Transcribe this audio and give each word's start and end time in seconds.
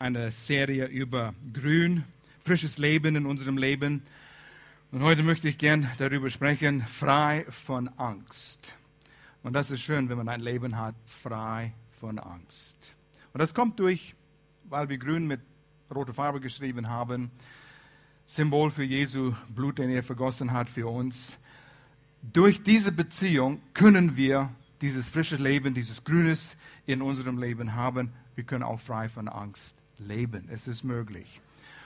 eine 0.00 0.30
Serie 0.30 0.86
über 0.86 1.34
Grün, 1.52 2.04
frisches 2.44 2.78
Leben 2.78 3.16
in 3.16 3.26
unserem 3.26 3.58
Leben. 3.58 4.02
Und 4.92 5.02
heute 5.02 5.24
möchte 5.24 5.48
ich 5.48 5.58
gern 5.58 5.90
darüber 5.98 6.30
sprechen, 6.30 6.82
frei 6.82 7.44
von 7.50 7.88
Angst. 7.96 8.76
Und 9.42 9.54
das 9.54 9.72
ist 9.72 9.80
schön, 9.80 10.08
wenn 10.08 10.16
man 10.16 10.28
ein 10.28 10.40
Leben 10.40 10.78
hat, 10.78 10.94
frei 11.04 11.72
von 11.98 12.20
Angst. 12.20 12.94
Und 13.32 13.40
das 13.40 13.52
kommt 13.52 13.80
durch, 13.80 14.14
weil 14.68 14.88
wir 14.88 14.98
Grün 14.98 15.26
mit 15.26 15.40
roter 15.92 16.14
Farbe 16.14 16.38
geschrieben 16.38 16.88
haben, 16.88 17.32
Symbol 18.24 18.70
für 18.70 18.84
Jesu 18.84 19.34
Blut, 19.48 19.78
den 19.78 19.90
er 19.90 20.04
vergossen 20.04 20.52
hat 20.52 20.68
für 20.68 20.86
uns. 20.86 21.40
Durch 22.22 22.62
diese 22.62 22.92
Beziehung 22.92 23.60
können 23.74 24.16
wir 24.16 24.48
dieses 24.80 25.08
frische 25.08 25.36
Leben, 25.36 25.74
dieses 25.74 26.04
Grünes 26.04 26.56
in 26.86 27.02
unserem 27.02 27.36
Leben 27.36 27.74
haben. 27.74 28.12
Wir 28.36 28.44
können 28.44 28.62
auch 28.62 28.78
frei 28.78 29.08
von 29.08 29.26
Angst 29.26 29.77
leben. 29.98 30.48
Es 30.50 30.68
ist 30.68 30.84
möglich. 30.84 31.40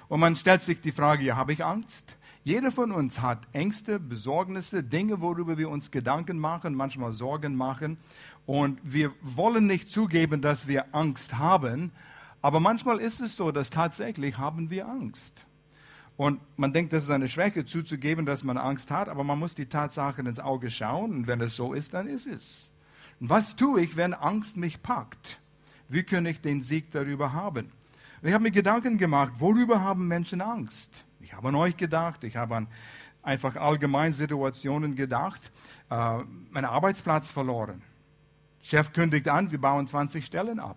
Und 0.08 0.20
man 0.20 0.36
stellt 0.36 0.62
sich 0.62 0.80
die 0.80 0.92
Frage, 0.92 1.24
ja, 1.24 1.36
habe 1.36 1.52
ich 1.52 1.64
Angst? 1.64 2.16
Jeder 2.44 2.72
von 2.72 2.90
uns 2.90 3.20
hat 3.20 3.46
Ängste, 3.52 4.00
Besorgnisse, 4.00 4.82
Dinge, 4.82 5.20
worüber 5.20 5.58
wir 5.58 5.70
uns 5.70 5.90
Gedanken 5.90 6.38
machen, 6.38 6.74
manchmal 6.74 7.12
Sorgen 7.12 7.54
machen. 7.54 7.98
Und 8.46 8.80
wir 8.82 9.12
wollen 9.22 9.66
nicht 9.66 9.90
zugeben, 9.90 10.42
dass 10.42 10.66
wir 10.66 10.94
Angst 10.94 11.38
haben. 11.38 11.92
Aber 12.40 12.58
manchmal 12.58 12.98
ist 12.98 13.20
es 13.20 13.36
so, 13.36 13.52
dass 13.52 13.70
tatsächlich 13.70 14.38
haben 14.38 14.70
wir 14.70 14.88
Angst. 14.88 15.46
Und 16.16 16.40
man 16.58 16.72
denkt, 16.72 16.92
das 16.92 17.04
ist 17.04 17.10
eine 17.10 17.28
Schwäche 17.28 17.64
zuzugeben, 17.64 18.26
dass 18.26 18.42
man 18.42 18.58
Angst 18.58 18.90
hat, 18.90 19.08
aber 19.08 19.24
man 19.24 19.38
muss 19.38 19.54
die 19.54 19.66
Tatsachen 19.66 20.26
ins 20.26 20.40
Auge 20.40 20.70
schauen. 20.70 21.12
Und 21.12 21.26
wenn 21.26 21.40
es 21.40 21.56
so 21.56 21.72
ist, 21.72 21.94
dann 21.94 22.08
ist 22.08 22.26
es. 22.26 22.70
Und 23.20 23.30
was 23.30 23.56
tue 23.56 23.80
ich, 23.80 23.96
wenn 23.96 24.14
Angst 24.14 24.56
mich 24.56 24.82
packt? 24.82 25.40
Wie 25.88 26.02
kann 26.02 26.26
ich 26.26 26.40
den 26.40 26.62
Sieg 26.62 26.90
darüber 26.90 27.32
haben? 27.32 27.70
Und 28.22 28.28
ich 28.28 28.34
habe 28.34 28.44
mir 28.44 28.52
Gedanken 28.52 28.98
gemacht, 28.98 29.32
worüber 29.40 29.80
haben 29.80 30.06
Menschen 30.06 30.40
Angst? 30.40 31.04
Ich 31.20 31.34
habe 31.34 31.48
an 31.48 31.56
euch 31.56 31.76
gedacht, 31.76 32.22
ich 32.22 32.36
habe 32.36 32.54
an 32.54 32.68
einfach 33.20 33.56
allgemein 33.56 34.12
Situationen 34.12 34.94
gedacht. 34.94 35.50
Äh, 35.90 36.18
mein 36.50 36.64
Arbeitsplatz 36.64 37.32
verloren. 37.32 37.82
Chef 38.62 38.92
kündigt 38.92 39.26
an, 39.28 39.50
wir 39.50 39.60
bauen 39.60 39.88
20 39.88 40.24
Stellen 40.24 40.60
ab. 40.60 40.76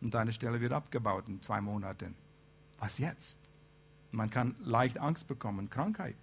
Und 0.00 0.14
deine 0.14 0.32
Stelle 0.32 0.60
wird 0.60 0.72
abgebaut 0.72 1.28
in 1.28 1.40
zwei 1.40 1.60
Monaten. 1.60 2.16
Was 2.80 2.98
jetzt? 2.98 3.38
Man 4.10 4.28
kann 4.28 4.56
leicht 4.64 4.98
Angst 4.98 5.28
bekommen, 5.28 5.70
Krankheit. 5.70 6.16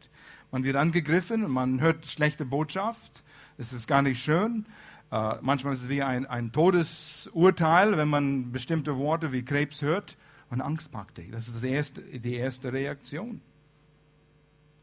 Man 0.52 0.66
wird 0.66 0.76
angegriffen 0.76 1.50
man 1.50 1.80
hört 1.80 2.06
schlechte 2.06 2.44
Botschaft. 2.44 3.24
Es 3.58 3.72
ist 3.72 3.88
gar 3.88 4.02
nicht 4.02 4.22
schön. 4.22 4.66
Uh, 5.10 5.36
manchmal 5.40 5.74
ist 5.74 5.84
es 5.84 5.90
wie 5.90 6.04
ein, 6.04 6.26
ein, 6.26 6.52
Todesurteil, 6.52 7.96
wenn 7.96 8.10
man 8.10 8.52
bestimmte 8.52 8.98
Worte 8.98 9.32
wie 9.32 9.42
Krebs 9.42 9.82
hört 9.82 10.18
und 10.50 10.62
Angst 10.62 10.92
packt 10.92 11.18
dich. 11.18 11.32
Das 11.32 11.48
ist 11.48 11.64
erste, 11.64 12.02
die 12.02 12.36
erste 12.36 12.72
Reaktion. 12.72 13.42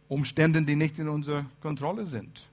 Umstände, 0.09 0.63
die 0.63 0.77
nicht 0.77 0.99
in 0.99 1.09
unserer 1.09 1.47
Kontrolle 1.61 2.07
sind. 2.07 2.47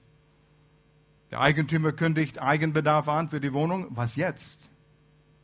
Der 1.30 1.40
Eigentümer 1.40 1.92
kündigt 1.92 2.40
Eigenbedarf 2.40 3.08
an 3.08 3.28
für 3.28 3.40
die 3.40 3.52
Wohnung. 3.52 3.86
Was 3.90 4.16
jetzt? 4.16 4.68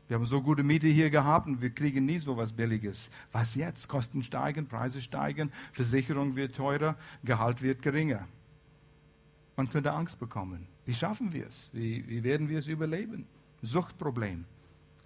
Wir 0.07 0.17
haben 0.17 0.25
so 0.25 0.41
gute 0.41 0.63
Miete 0.63 0.87
hier 0.87 1.11
gehabt 1.11 1.47
und 1.47 1.61
wir 1.61 1.71
kriegen 1.71 2.07
nie 2.07 2.19
so 2.19 2.37
was 2.37 2.53
Billiges. 2.53 3.11
Was 3.31 3.55
jetzt? 3.55 3.89
Kosten 3.89 4.23
steigen, 4.23 4.67
Preise 4.67 5.03
steigen, 5.03 5.53
Versicherung 5.73 6.35
wird 6.35 6.57
teurer, 6.57 6.97
Gehalt 7.25 7.61
wird 7.61 7.83
geringer. 7.83 8.27
Man 9.57 9.71
könnte 9.71 9.93
Angst 9.93 10.19
bekommen. 10.19 10.67
Wie 10.87 10.95
schaffen 10.95 11.33
wir 11.33 11.47
es? 11.47 11.69
Wie, 11.73 12.09
wie 12.09 12.23
werden 12.25 12.49
wir 12.49 12.59
es 12.61 12.67
überleben? 12.67 13.27
Suchtproblem. 13.61 14.47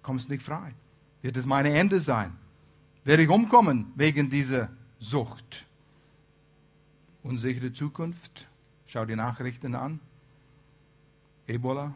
Kommst 0.01 0.29
nicht 0.29 0.43
frei. 0.43 0.73
Wird 1.21 1.35
es 1.35 1.45
meine 1.45 1.77
Ende 1.77 1.99
sein? 1.99 2.33
Werde 3.03 3.23
ich 3.23 3.29
umkommen 3.29 3.91
wegen 3.95 4.29
dieser 4.29 4.69
Sucht? 4.99 5.65
Unsichere 7.21 7.73
Zukunft. 7.73 8.47
Schau 8.85 9.05
die 9.05 9.15
Nachrichten 9.15 9.75
an. 9.75 9.99
Ebola, 11.47 11.93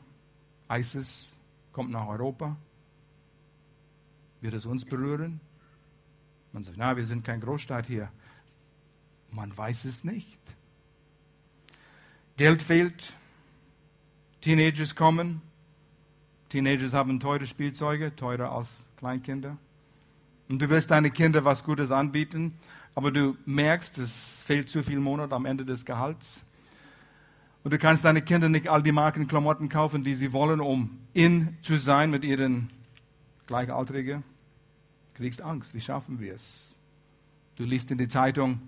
ISIS 0.70 1.38
kommt 1.72 1.92
nach 1.92 2.08
Europa. 2.08 2.58
Wird 4.42 4.54
es 4.54 4.66
uns 4.66 4.84
berühren? 4.84 5.40
Man 6.52 6.64
sagt, 6.64 6.78
na, 6.78 6.98
wir 6.98 7.06
sind 7.06 7.24
kein 7.24 7.40
Großstaat 7.40 7.88
hier. 7.88 8.12
Man 9.31 9.56
weiß 9.56 9.86
es 9.86 10.04
nicht. 10.04 10.40
Geld 12.36 12.62
fehlt, 12.62 13.14
Teenagers 14.42 14.96
kommen. 14.96 15.42
Teenagers 16.50 16.94
haben 16.94 17.20
teure 17.20 17.48
Spielzeuge, 17.48 18.16
teurer 18.16 18.52
als 18.52 18.70
Kleinkinder. 18.98 19.58
Und 20.50 20.59
du 20.59 20.69
willst 20.69 20.91
deinen 20.91 21.12
Kindern 21.12 21.46
was 21.46 21.63
Gutes 21.63 21.91
anbieten, 21.91 22.58
aber 22.96 23.12
du 23.12 23.38
merkst, 23.46 23.97
es 23.97 24.41
fehlt 24.46 24.69
zu 24.69 24.84
viel 24.84 25.00
Monat 25.00 25.31
am 25.34 25.46
Ende 25.46 25.66
des 25.66 25.85
Gehalts. 25.85 26.44
Und 27.63 27.74
du 27.74 27.78
kannst 27.78 28.06
deinen 28.06 28.24
Kindern 28.24 28.52
nicht 28.52 28.69
all 28.69 28.81
die 28.81 28.91
Markenklamotten 28.91 29.69
kaufen, 29.69 30.03
die 30.03 30.16
sie 30.16 30.31
wollen, 30.31 30.62
um 30.62 31.00
in 31.13 31.57
zu 31.62 31.78
sein 31.78 32.09
mit 32.09 32.24
ihren 32.24 32.69
Gleichaltrigen. 33.46 34.24
Du 35.13 35.22
kriegst 35.22 35.41
Angst. 35.41 35.74
Wie 35.74 35.81
schaffen 35.81 36.19
wir 36.19 36.36
es? 36.36 36.74
Du 37.56 37.63
liest 37.63 37.91
in 37.91 37.97
die 37.97 38.07
Zeitung, 38.07 38.62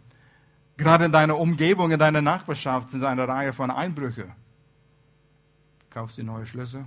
gerade 0.76 1.06
in 1.06 1.12
deiner 1.12 1.38
Umgebung, 1.38 1.92
in 1.92 2.00
deiner 2.00 2.22
Nachbarschaft 2.22 2.92
sind 2.92 3.04
eine 3.04 3.28
Reihe 3.28 3.54
von 3.54 3.72
Einbrüchen 3.72 4.34
kaufst 5.90 6.18
dir 6.18 6.24
neue 6.24 6.46
Schlüssel, 6.46 6.86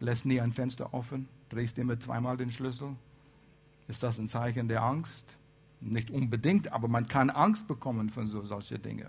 lässt 0.00 0.26
nie 0.26 0.40
ein 0.40 0.52
Fenster 0.52 0.92
offen, 0.92 1.28
drehst 1.48 1.78
immer 1.78 1.98
zweimal 1.98 2.36
den 2.36 2.50
Schlüssel. 2.50 2.96
Ist 3.88 4.02
das 4.02 4.18
ein 4.18 4.28
Zeichen 4.28 4.68
der 4.68 4.82
Angst? 4.82 5.36
Nicht 5.80 6.10
unbedingt, 6.10 6.72
aber 6.72 6.88
man 6.88 7.08
kann 7.08 7.30
Angst 7.30 7.66
bekommen 7.66 8.10
von 8.10 8.26
so 8.26 8.44
solchen 8.44 8.82
Dingen. 8.82 9.08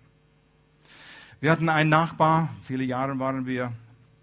Wir 1.42 1.52
hatten 1.52 1.70
einen 1.70 1.90
Nachbar, 1.90 2.50
viele 2.64 2.84
Jahre 2.84 3.18
waren 3.20 3.46
wir 3.46 3.74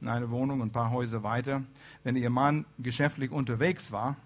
in 0.01 0.09
einer 0.09 0.31
Wohnung, 0.31 0.63
ein 0.63 0.71
paar 0.71 0.91
Häuser 0.91 1.23
weiter. 1.23 1.63
Wenn 2.05 2.17
ihr 2.17 2.31
Mann 2.31 2.65
geschäftlich 2.79 3.31
unterwegs 3.31 3.93
war, 3.93 4.17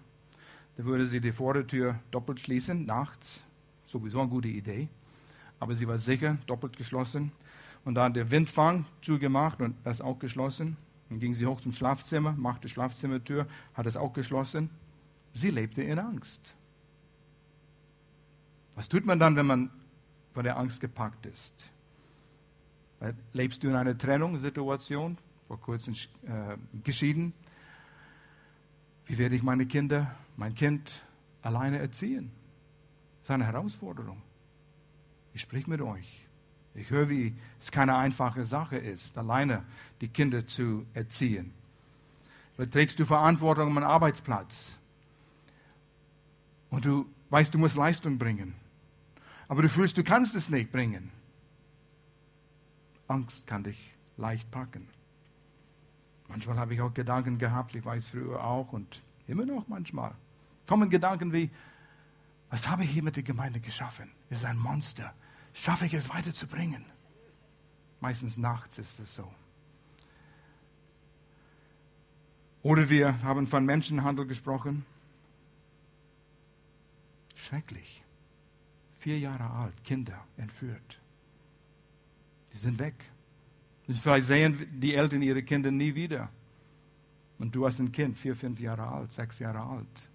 dann 0.77 0.85
würde 0.85 1.05
sie 1.05 1.19
die 1.19 1.31
Vordertür 1.31 1.99
doppelt 2.11 2.39
schließen, 2.39 2.85
nachts. 2.85 3.43
Sowieso 3.85 4.21
eine 4.21 4.29
gute 4.29 4.47
Idee. 4.47 4.87
Aber 5.59 5.75
sie 5.75 5.87
war 5.87 5.97
sicher, 5.97 6.37
doppelt 6.47 6.77
geschlossen. 6.77 7.31
Und 7.83 7.95
dann 7.95 8.13
der 8.13 8.31
Windfang 8.31 8.85
zugemacht 9.01 9.59
und 9.59 9.75
das 9.83 9.99
auch 9.99 10.19
geschlossen. 10.19 10.77
Dann 11.09 11.19
ging 11.19 11.33
sie 11.33 11.45
hoch 11.45 11.59
zum 11.59 11.73
Schlafzimmer, 11.73 12.33
machte 12.33 12.69
Schlafzimmertür, 12.69 13.47
hat 13.73 13.85
es 13.85 13.97
auch 13.97 14.13
geschlossen. 14.13 14.69
Sie 15.33 15.49
lebte 15.49 15.81
in 15.81 15.99
Angst. 15.99 16.53
Was 18.75 18.89
tut 18.89 19.05
man 19.05 19.19
dann, 19.19 19.35
wenn 19.35 19.45
man 19.45 19.69
von 20.33 20.43
der 20.43 20.57
Angst 20.57 20.79
gepackt 20.79 21.25
ist? 21.25 21.69
Lebst 23.33 23.63
du 23.63 23.67
in 23.67 23.75
einer 23.75 23.97
Trennungssituation, 23.97 25.17
vor 25.47 25.59
kurzem 25.59 25.95
äh, 26.23 26.55
geschieden? 26.83 27.33
Wie 29.07 29.17
werde 29.17 29.35
ich 29.35 29.43
meine 29.43 29.65
Kinder, 29.65 30.15
mein 30.37 30.53
Kind 30.55 31.03
alleine 31.41 31.79
erziehen? 31.79 32.31
Das 33.21 33.29
ist 33.29 33.31
eine 33.31 33.45
Herausforderung. 33.45 34.21
Ich 35.33 35.41
spreche 35.41 35.69
mit 35.69 35.81
euch. 35.81 36.27
Ich 36.73 36.89
höre, 36.89 37.09
wie 37.09 37.35
es 37.59 37.71
keine 37.71 37.97
einfache 37.97 38.45
Sache 38.45 38.77
ist, 38.77 39.17
alleine 39.17 39.63
die 39.99 40.07
Kinder 40.07 40.47
zu 40.47 40.85
erziehen. 40.93 41.53
Vielleicht 42.55 42.73
trägst 42.73 42.99
du 42.99 43.05
Verantwortung 43.05 43.75
am 43.75 43.83
Arbeitsplatz. 43.83 44.77
Und 46.71 46.85
du 46.85 47.05
weißt, 47.29 47.53
du 47.53 47.59
musst 47.59 47.75
Leistung 47.75 48.17
bringen. 48.17 48.55
Aber 49.47 49.61
du 49.61 49.69
fühlst, 49.69 49.95
du 49.95 50.03
kannst 50.03 50.33
es 50.33 50.49
nicht 50.49 50.71
bringen. 50.71 51.11
Angst 53.07 53.45
kann 53.45 53.63
dich 53.63 53.93
leicht 54.17 54.49
packen. 54.49 54.87
Manchmal 56.27 56.57
habe 56.57 56.73
ich 56.73 56.81
auch 56.81 56.93
Gedanken 56.93 57.37
gehabt, 57.37 57.75
ich 57.75 57.85
weiß 57.85 58.07
früher 58.07 58.43
auch 58.43 58.73
und 58.73 59.03
immer 59.27 59.45
noch 59.45 59.67
manchmal. 59.67 60.15
Kommen 60.65 60.89
Gedanken 60.89 61.31
wie, 61.31 61.51
was 62.49 62.67
habe 62.67 62.85
ich 62.85 62.89
hier 62.89 63.03
mit 63.03 63.15
der 63.15 63.23
Gemeinde 63.23 63.59
geschaffen? 63.59 64.09
Es 64.31 64.39
ist 64.39 64.45
ein 64.45 64.57
Monster 64.57 65.13
schaffe 65.53 65.85
ich 65.85 65.93
es 65.93 66.09
weiterzubringen. 66.09 66.85
Meistens 67.99 68.37
nachts 68.37 68.77
ist 68.77 68.99
es 68.99 69.15
so. 69.15 69.31
Oder 72.63 72.89
wir 72.89 73.21
haben 73.23 73.47
von 73.47 73.65
Menschenhandel 73.65 74.25
gesprochen. 74.25 74.85
Schrecklich. 77.47 78.03
Vier 78.99 79.17
Jahre 79.17 79.49
alt, 79.49 79.83
Kinder 79.83 80.25
entführt. 80.37 80.99
Die 82.53 82.57
sind 82.57 82.77
weg. 82.77 82.93
Vielleicht 83.87 84.27
sehen 84.27 84.67
die 84.79 84.93
Eltern 84.93 85.21
ihre 85.21 85.41
Kinder 85.41 85.71
nie 85.71 85.95
wieder. 85.95 86.29
Und 87.39 87.55
du 87.55 87.65
hast 87.65 87.79
ein 87.79 87.91
Kind, 87.91 88.17
vier, 88.17 88.35
fünf 88.35 88.59
Jahre 88.59 88.87
alt, 88.87 89.11
sechs 89.11 89.39
Jahre 89.39 89.61
alt. 89.61 90.09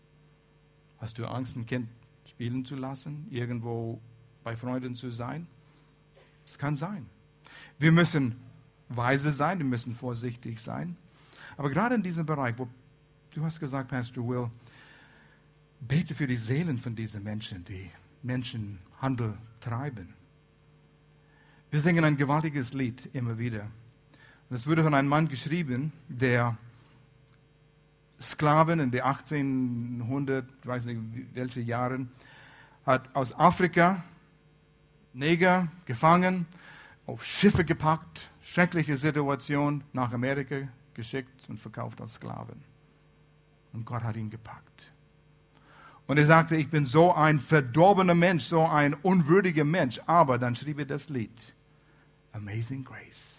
Hast 0.98 1.18
du 1.18 1.26
Angst, 1.26 1.56
ein 1.56 1.66
Kind 1.66 1.88
spielen 2.24 2.64
zu 2.64 2.76
lassen, 2.76 3.26
irgendwo 3.30 4.00
bei 4.44 4.56
Freunden 4.56 4.94
zu 4.94 5.10
sein? 5.10 5.48
Es 6.46 6.56
kann 6.56 6.76
sein. 6.76 7.06
Wir 7.78 7.90
müssen 7.90 8.36
weise 8.88 9.32
sein, 9.32 9.58
wir 9.58 9.66
müssen 9.66 9.96
vorsichtig 9.96 10.60
sein. 10.60 10.96
Aber 11.56 11.70
gerade 11.70 11.96
in 11.96 12.02
diesem 12.02 12.24
Bereich, 12.24 12.56
wo 12.56 12.68
du 13.32 13.44
hast 13.44 13.58
gesagt, 13.58 13.88
Pastor 13.88 14.26
Will, 14.28 14.50
Bete 15.86 16.14
für 16.14 16.26
die 16.26 16.36
Seelen 16.36 16.78
von 16.78 16.96
diesen 16.96 17.22
Menschen, 17.22 17.64
die 17.64 17.90
Menschenhandel 18.22 19.34
treiben. 19.60 20.14
Wir 21.70 21.80
singen 21.80 22.04
ein 22.04 22.16
gewaltiges 22.16 22.72
Lied 22.72 23.08
immer 23.12 23.38
wieder. 23.38 23.68
Es 24.50 24.66
wurde 24.66 24.82
von 24.82 24.94
einem 24.94 25.08
Mann 25.08 25.28
geschrieben, 25.28 25.92
der 26.08 26.56
Sklaven 28.20 28.80
in 28.80 28.90
den 28.90 29.02
1800, 29.02 30.48
ich 30.60 30.66
weiß 30.66 30.84
nicht 30.86 31.00
welche 31.34 31.60
Jahren, 31.60 32.10
hat 32.84 33.14
aus 33.14 33.34
Afrika 33.34 34.02
Neger 35.12 35.68
gefangen, 35.86 36.46
auf 37.06 37.24
Schiffe 37.24 37.64
gepackt, 37.64 38.30
schreckliche 38.42 38.96
Situation, 38.96 39.82
nach 39.92 40.12
Amerika 40.12 40.68
geschickt 40.94 41.48
und 41.48 41.58
verkauft 41.58 42.00
als 42.00 42.14
Sklaven. 42.14 42.62
Und 43.72 43.84
Gott 43.84 44.02
hat 44.02 44.16
ihn 44.16 44.30
gepackt. 44.30 44.90
Und 46.06 46.18
er 46.18 46.26
sagte, 46.26 46.56
ich 46.56 46.70
bin 46.70 46.86
so 46.86 47.12
ein 47.12 47.40
verdorbener 47.40 48.14
Mensch, 48.14 48.44
so 48.44 48.64
ein 48.64 48.94
unwürdiger 48.94 49.64
Mensch. 49.64 50.00
Aber 50.06 50.38
dann 50.38 50.54
schrieb 50.54 50.78
er 50.78 50.84
das 50.84 51.08
Lied. 51.08 51.54
Amazing 52.32 52.84
Grace. 52.84 53.34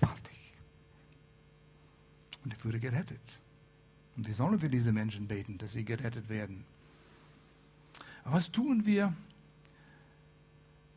Gewaltig. 0.00 0.54
Und 2.44 2.54
ich 2.54 2.64
wurde 2.64 2.80
gerettet. 2.80 3.20
Und 4.16 4.26
wir 4.26 4.34
sollen 4.34 4.58
für 4.58 4.70
diese 4.70 4.92
Menschen 4.92 5.28
beten, 5.28 5.58
dass 5.58 5.72
sie 5.72 5.84
gerettet 5.84 6.30
werden. 6.30 6.64
Aber 8.24 8.36
was 8.36 8.50
tun 8.50 8.86
wir, 8.86 9.12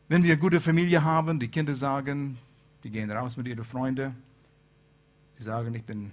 wenn 0.08 0.22
wir 0.22 0.32
eine 0.32 0.40
gute 0.40 0.60
Familie 0.60 1.04
haben, 1.04 1.38
die 1.38 1.48
Kinder 1.48 1.74
sagen, 1.74 2.38
die 2.82 2.90
gehen 2.90 3.10
raus 3.10 3.36
mit 3.36 3.46
ihren 3.46 3.64
Freunden, 3.64 4.16
sie 5.36 5.42
sagen, 5.42 5.74
ich 5.74 5.84
bin 5.84 6.12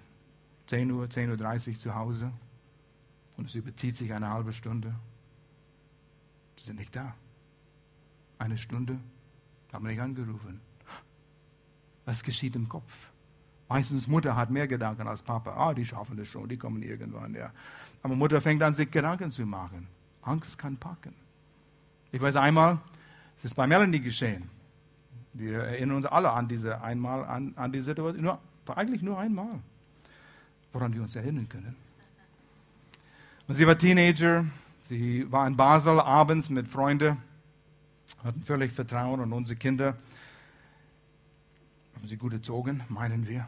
10 0.67 0.91
Uhr, 0.91 1.05
10.30 1.05 1.69
Uhr 1.69 1.79
zu 1.79 1.95
Hause 1.95 2.31
und 3.37 3.47
es 3.47 3.55
überzieht 3.55 3.95
sich 3.95 4.11
eine 4.13 4.29
halbe 4.29 4.51
Stunde. 4.51 4.93
Sie 6.57 6.65
sind 6.65 6.79
nicht 6.79 6.95
da. 6.95 7.15
Eine 8.39 8.57
Stunde, 8.57 8.99
haben 9.71 9.85
wir 9.85 9.91
nicht 9.91 10.01
angerufen. 10.01 10.59
Was 12.05 12.23
geschieht 12.23 12.55
im 12.55 12.67
Kopf? 12.67 13.09
Meistens 13.69 14.07
Mutter 14.07 14.35
hat 14.35 14.49
mehr 14.49 14.67
Gedanken 14.67 15.07
als 15.07 15.21
Papa. 15.21 15.51
Ah, 15.51 15.73
die 15.73 15.85
schaffen 15.85 16.15
das 16.17 16.27
schon, 16.27 16.47
die 16.47 16.57
kommen 16.57 16.81
irgendwann, 16.81 17.33
ja. 17.33 17.51
Aber 18.01 18.15
Mutter 18.15 18.39
fängt 18.39 18.61
an, 18.63 18.73
sich 18.73 18.89
Gedanken 18.89 19.31
zu 19.31 19.45
machen. 19.45 19.87
Angst 20.21 20.57
kann 20.57 20.77
packen. 20.77 21.13
Ich 22.11 22.21
weiß 22.21 22.37
einmal, 22.37 22.79
es 23.37 23.45
ist 23.45 23.55
bei 23.55 23.67
Melanie 23.67 23.99
geschehen. 23.99 24.49
Wir 25.33 25.59
erinnern 25.59 25.97
uns 25.97 26.05
alle 26.05 26.31
an 26.31 26.47
diese 26.47 26.81
einmal, 26.81 27.25
an, 27.25 27.53
an 27.55 27.71
die 27.71 27.81
Situation. 27.81 28.23
Nur, 28.23 28.39
eigentlich 28.67 29.01
nur 29.01 29.19
einmal, 29.19 29.59
woran 30.71 30.93
wir 30.93 31.01
uns 31.01 31.15
erinnern 31.15 31.47
können. 31.49 31.75
Sie 33.49 33.65
war 33.65 33.77
Teenager, 33.77 34.45
sie 34.83 35.31
war 35.31 35.47
in 35.47 35.55
Basel 35.55 35.99
abends 35.99 36.49
mit 36.49 36.67
Freunden, 36.67 37.17
hatten 38.23 38.43
völlig 38.43 38.73
Vertrauen 38.73 39.21
und 39.21 39.31
unsere 39.31 39.57
Kinder 39.57 39.97
haben 41.95 42.07
sie 42.07 42.17
gut 42.17 42.33
erzogen, 42.33 42.83
meinen 42.89 43.27
wir 43.27 43.47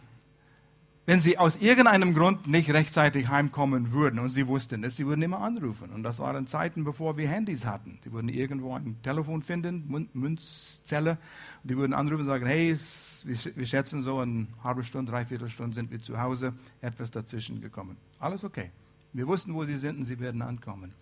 wenn 1.10 1.22
sie 1.22 1.40
aus 1.40 1.56
irgendeinem 1.56 2.14
Grund 2.14 2.46
nicht 2.46 2.70
rechtzeitig 2.70 3.30
heimkommen 3.30 3.92
würden 3.92 4.20
und 4.20 4.30
sie 4.30 4.46
wussten 4.46 4.84
es, 4.84 4.96
sie 4.96 5.08
würden 5.08 5.24
immer 5.24 5.40
anrufen. 5.40 5.90
Und 5.90 6.04
das 6.04 6.20
waren 6.20 6.46
Zeiten, 6.46 6.84
bevor 6.84 7.18
wir 7.18 7.28
Handys 7.28 7.66
hatten. 7.66 7.98
Sie 8.04 8.12
würden 8.12 8.30
irgendwo 8.30 8.76
ein 8.76 8.96
Telefon 9.02 9.42
finden, 9.42 10.08
Münzzelle, 10.14 11.18
und 11.64 11.72
die 11.72 11.76
würden 11.76 11.96
anrufen 11.96 12.20
und 12.20 12.28
sagen, 12.28 12.46
hey, 12.46 12.78
wir 13.24 13.66
schätzen 13.66 14.04
so 14.04 14.20
eine 14.20 14.46
halbe 14.64 14.84
Stunde, 14.84 15.12
dreiviertel 15.12 15.50
Stunde 15.50 15.74
sind 15.74 15.90
wir 15.90 16.00
zu 16.00 16.22
Hause, 16.22 16.54
etwas 16.80 17.10
dazwischen 17.10 17.60
gekommen. 17.60 17.98
Alles 18.20 18.44
okay. 18.44 18.70
Wir 19.14 19.28
wussten, 19.28 19.54
wo 19.54 19.66
sie 19.66 19.76
sind 19.76 20.00
und 20.00 20.06
sie 20.06 20.20
werden 20.20 20.42
ankommen. 20.42 20.94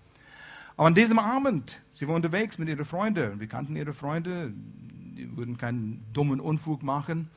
Aber 0.77 0.88
an 0.88 0.95
diesem 0.95 1.19
Abend, 1.19 1.80
sie 1.94 2.07
waren 2.07 2.18
unterwegs 2.18 2.57
mit 2.57 2.69
ihren 2.69 2.86
Freunden. 2.86 3.39
Wir 3.39 3.48
kannten 3.48 3.75
ihre 3.75 3.94
Freunde, 3.94 4.54
die 4.54 5.36
würden 5.36 5.57
keinen 5.57 6.06
dummen 6.13 6.39
Unfug 6.39 6.83
machen. 6.83 7.30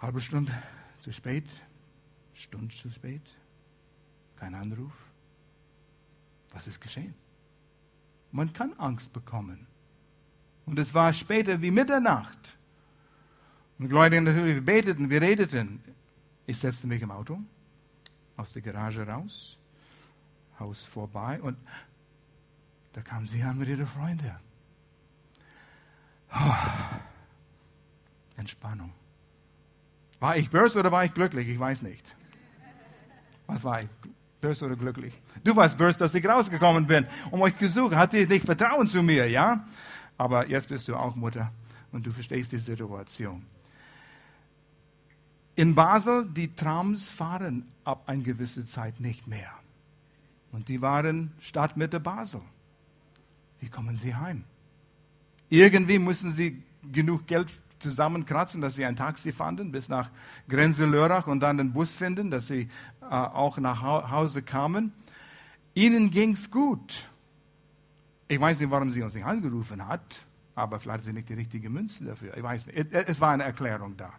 Halbe 0.00 0.20
Stunde, 0.20 0.52
zu 1.02 1.12
spät? 1.12 1.46
Stunde 2.34 2.74
zu 2.74 2.90
spät? 2.90 3.22
Kein 4.36 4.54
Anruf? 4.54 4.92
Was 6.52 6.66
ist 6.66 6.80
geschehen? 6.80 7.14
Man 8.32 8.52
kann 8.52 8.74
Angst 8.74 9.12
bekommen. 9.12 9.66
Und 10.66 10.78
es 10.78 10.92
war 10.92 11.12
später 11.12 11.62
wie 11.62 11.70
Mitternacht. 11.70 12.56
Und 13.78 13.88
Gläubige 13.88 14.22
natürlich, 14.22 14.56
wir 14.56 14.64
beteten, 14.64 15.08
wir 15.08 15.22
redeten. 15.22 15.80
Ich 16.46 16.58
setzte 16.58 16.86
mich 16.86 17.02
im 17.02 17.10
Auto, 17.10 17.38
aus 18.36 18.52
der 18.52 18.62
Garage 18.62 19.06
raus, 19.06 19.55
Haus 20.58 20.82
vorbei 20.82 21.40
und 21.40 21.56
da 22.92 23.02
kamen 23.02 23.28
sie 23.28 23.42
an 23.42 23.58
mit 23.58 23.68
ihren 23.68 23.86
Freunden. 23.86 24.32
Entspannung. 28.36 28.92
War 30.18 30.36
ich 30.36 30.48
böse 30.50 30.78
oder 30.78 30.90
war 30.90 31.04
ich 31.04 31.12
glücklich? 31.12 31.48
Ich 31.48 31.58
weiß 31.58 31.82
nicht. 31.82 32.16
Was 33.46 33.62
war 33.64 33.82
ich? 33.82 33.88
Böse 34.40 34.66
oder 34.66 34.76
glücklich? 34.76 35.20
Du 35.44 35.54
warst 35.56 35.76
böse, 35.78 35.98
dass 35.98 36.14
ich 36.14 36.26
rausgekommen 36.26 36.86
bin, 36.86 37.06
um 37.30 37.42
euch 37.42 37.56
gesucht. 37.56 37.94
Hatte 37.94 38.18
ich 38.18 38.28
nicht 38.28 38.44
Vertrauen 38.44 38.86
zu 38.86 39.02
mir, 39.02 39.28
ja? 39.28 39.64
Aber 40.18 40.48
jetzt 40.48 40.68
bist 40.68 40.88
du 40.88 40.96
auch 40.96 41.14
Mutter 41.16 41.52
und 41.92 42.06
du 42.06 42.12
verstehst 42.12 42.52
die 42.52 42.58
Situation. 42.58 43.44
In 45.54 45.74
Basel, 45.74 46.28
die 46.28 46.54
Trams 46.54 47.10
fahren 47.10 47.66
ab 47.84 48.08
einer 48.08 48.22
gewissen 48.22 48.66
Zeit 48.66 49.00
nicht 49.00 49.26
mehr. 49.26 49.50
Und 50.52 50.68
die 50.68 50.80
waren 50.80 51.32
Stadtmitte 51.40 52.00
Basel. 52.00 52.40
Wie 53.60 53.68
kommen 53.68 53.96
sie 53.96 54.14
heim? 54.14 54.44
Irgendwie 55.48 55.98
müssen 55.98 56.30
sie 56.30 56.62
genug 56.92 57.26
Geld 57.26 57.52
zusammenkratzen, 57.78 58.60
dass 58.60 58.74
sie 58.76 58.84
ein 58.84 58.96
Taxi 58.96 59.32
fanden 59.32 59.70
bis 59.70 59.88
nach 59.88 60.10
Grenze-Lörrach 60.48 61.26
und 61.26 61.40
dann 61.40 61.58
den 61.58 61.72
Bus 61.72 61.94
finden, 61.94 62.30
dass 62.30 62.46
sie 62.46 62.68
äh, 63.02 63.04
auch 63.06 63.58
nach 63.58 63.82
Hause 63.82 64.42
kamen. 64.42 64.92
Ihnen 65.74 66.10
ging 66.10 66.32
es 66.32 66.50
gut. 66.50 67.06
Ich 68.28 68.40
weiß 68.40 68.60
nicht, 68.60 68.70
warum 68.70 68.90
sie 68.90 69.02
uns 69.02 69.14
nicht 69.14 69.24
angerufen 69.24 69.86
hat, 69.86 70.24
aber 70.54 70.80
vielleicht 70.80 71.04
sind 71.04 71.14
nicht 71.14 71.28
die 71.28 71.34
richtigen 71.34 71.72
Münzen 71.72 72.06
dafür. 72.06 72.36
Ich 72.36 72.42
weiß 72.42 72.66
nicht. 72.66 72.92
Es 72.92 73.20
war 73.20 73.32
eine 73.32 73.44
Erklärung 73.44 73.96
da. 73.96 74.12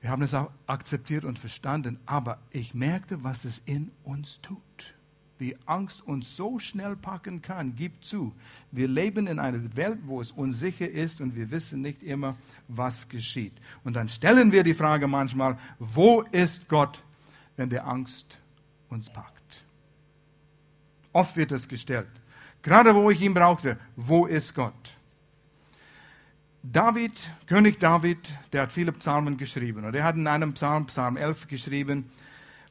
Wir 0.00 0.10
haben 0.10 0.22
es 0.22 0.32
auch 0.32 0.50
akzeptiert 0.66 1.24
und 1.24 1.38
verstanden, 1.38 1.98
aber 2.06 2.38
ich 2.50 2.72
merkte, 2.72 3.24
was 3.24 3.44
es 3.44 3.60
in 3.64 3.90
uns 4.04 4.38
tut 4.40 4.62
wie 5.38 5.56
Angst 5.66 6.06
uns 6.06 6.36
so 6.36 6.58
schnell 6.58 6.96
packen 6.96 7.42
kann. 7.42 7.74
Gib 7.76 8.04
zu, 8.04 8.34
wir 8.70 8.88
leben 8.88 9.26
in 9.26 9.38
einer 9.38 9.76
Welt, 9.76 10.00
wo 10.04 10.20
es 10.20 10.32
unsicher 10.32 10.88
ist 10.88 11.20
und 11.20 11.36
wir 11.36 11.50
wissen 11.50 11.80
nicht 11.80 12.02
immer, 12.02 12.36
was 12.66 13.08
geschieht. 13.08 13.54
Und 13.84 13.94
dann 13.94 14.08
stellen 14.08 14.52
wir 14.52 14.62
die 14.62 14.74
Frage 14.74 15.06
manchmal, 15.06 15.58
wo 15.78 16.22
ist 16.32 16.68
Gott, 16.68 17.02
wenn 17.56 17.70
der 17.70 17.86
Angst 17.86 18.38
uns 18.88 19.10
packt? 19.10 19.64
Oft 21.12 21.36
wird 21.36 21.52
es 21.52 21.68
gestellt. 21.68 22.08
Gerade 22.62 22.94
wo 22.94 23.10
ich 23.10 23.20
ihn 23.22 23.34
brauchte, 23.34 23.78
wo 23.96 24.26
ist 24.26 24.54
Gott? 24.54 24.74
David, 26.62 27.12
König 27.46 27.78
David, 27.78 28.18
der 28.52 28.62
hat 28.62 28.72
viele 28.72 28.92
Psalmen 28.92 29.38
geschrieben. 29.38 29.84
Und 29.84 29.94
er 29.94 30.04
hat 30.04 30.16
in 30.16 30.26
einem 30.26 30.52
Psalm, 30.54 30.86
Psalm 30.86 31.16
11 31.16 31.48
geschrieben, 31.48 32.10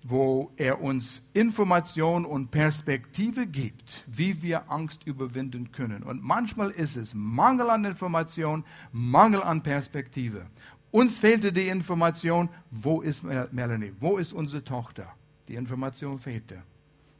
wo 0.04 0.52
er 0.58 0.82
uns 0.82 1.22
Information 1.34 2.26
und 2.26 2.52
Perspektive 2.52 3.46
gibt, 3.46 4.04
wie 4.08 4.42
wir 4.42 4.72
Angst 4.72 5.06
überwinden 5.06 5.72
können. 5.72 6.04
Und 6.04 6.24
manchmal 6.24 6.72
ist 6.72 6.96
es 6.96 7.14
Mangel 7.14 7.70
an 7.70 7.86
Information, 7.86 8.64
Mangel 8.92 9.44
an 9.44 9.64
Perspektive. 9.64 10.46
Uns 10.92 11.20
fehlte 11.20 11.52
die 11.52 11.68
Information, 11.68 12.50
wo 12.72 13.02
ist 13.02 13.24
Melanie, 13.24 13.94
wo 14.00 14.18
ist 14.18 14.34
unsere 14.34 14.64
Tochter? 14.64 15.14
Die 15.48 15.56
Information 15.56 16.20
fehlte. 16.20 16.64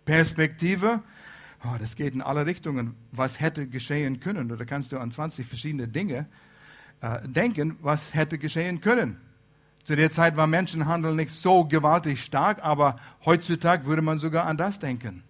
Perspektive, 0.06 1.02
oh, 1.64 1.76
das 1.80 1.96
geht 1.96 2.14
in 2.14 2.22
alle 2.22 2.46
Richtungen. 2.46 2.96
Was 3.12 3.40
hätte 3.40 3.68
geschehen 3.68 4.20
können? 4.20 4.52
Oder 4.52 4.66
kannst 4.66 4.92
du 4.92 4.98
an 4.98 5.12
20 5.12 5.46
verschiedene 5.46 5.88
Dinge 5.88 6.28
äh, 7.02 7.28
denken, 7.28 7.78
was 7.82 8.14
hätte 8.14 8.38
geschehen 8.38 8.80
können? 8.82 9.18
Zu 9.88 9.96
der 9.96 10.12
Zeit 10.12 10.36
war 10.36 10.48
Menschenhandel 10.48 11.16
nicht 11.16 11.34
so 11.34 11.64
gewaltig 11.64 12.22
stark, 12.22 12.62
aber 12.62 12.98
heutzutage 13.24 13.86
würde 13.86 14.02
man 14.02 14.20
sogar 14.20 14.46
an 14.46 14.58
das 14.58 14.80
denken. 14.80 15.24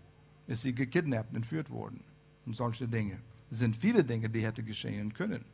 Ist 0.48 0.64
sie 0.64 0.74
gekidnappt, 0.74 1.36
entführt 1.36 1.70
worden 1.70 2.04
und 2.44 2.56
solche 2.56 2.88
Dinge. 2.88 3.20
Es 3.52 3.60
sind 3.60 3.78
viele 3.78 4.04
Dinge, 4.04 4.32
die 4.32 4.44
hätte 4.44 4.64
geschehen 4.64 5.14
können. 5.14 5.46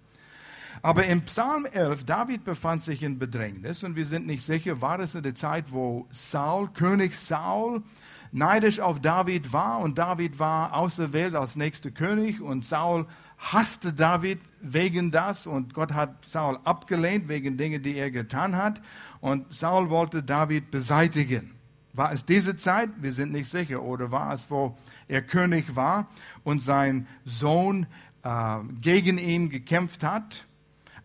Aber 0.81 1.05
im 1.05 1.23
Psalm 1.23 1.65
11, 1.65 2.05
David 2.05 2.45
befand 2.45 2.81
sich 2.81 3.03
in 3.03 3.19
Bedrängnis 3.19 3.83
und 3.83 3.97
wir 3.97 4.05
sind 4.05 4.25
nicht 4.25 4.41
sicher, 4.41 4.79
war 4.79 5.01
es 5.01 5.15
in 5.15 5.23
der 5.23 5.35
Zeit, 5.35 5.65
wo 5.73 6.07
Saul, 6.09 6.69
König 6.69 7.13
Saul, 7.19 7.83
neidisch 8.31 8.79
auf 8.79 9.01
David 9.01 9.51
war 9.51 9.79
und 9.79 9.97
David 9.97 10.39
war 10.39 10.73
auserwählt 10.73 11.35
als 11.35 11.57
nächster 11.57 11.91
König 11.91 12.39
und 12.39 12.63
Saul 12.63 13.05
hasste 13.51 13.93
David 13.93 14.39
wegen 14.61 15.11
das 15.11 15.45
und 15.45 15.73
Gott 15.73 15.93
hat 15.93 16.25
Saul 16.25 16.57
abgelehnt 16.63 17.27
wegen 17.27 17.57
Dingen, 17.57 17.83
die 17.83 17.95
er 17.95 18.09
getan 18.09 18.55
hat 18.55 18.81
und 19.19 19.53
Saul 19.53 19.89
wollte 19.89 20.23
David 20.23 20.71
beseitigen. 20.71 21.51
War 21.93 22.11
es 22.11 22.25
diese 22.25 22.55
Zeit? 22.55 22.89
Wir 23.01 23.11
sind 23.11 23.31
nicht 23.31 23.49
sicher. 23.49 23.83
Oder 23.83 24.11
war 24.11 24.33
es, 24.33 24.49
wo 24.49 24.75
er 25.07 25.21
König 25.21 25.75
war 25.75 26.07
und 26.43 26.63
sein 26.63 27.07
Sohn 27.23 27.85
äh, 28.23 28.57
gegen 28.81 29.19
ihn 29.19 29.49
gekämpft 29.49 30.03
hat? 30.03 30.45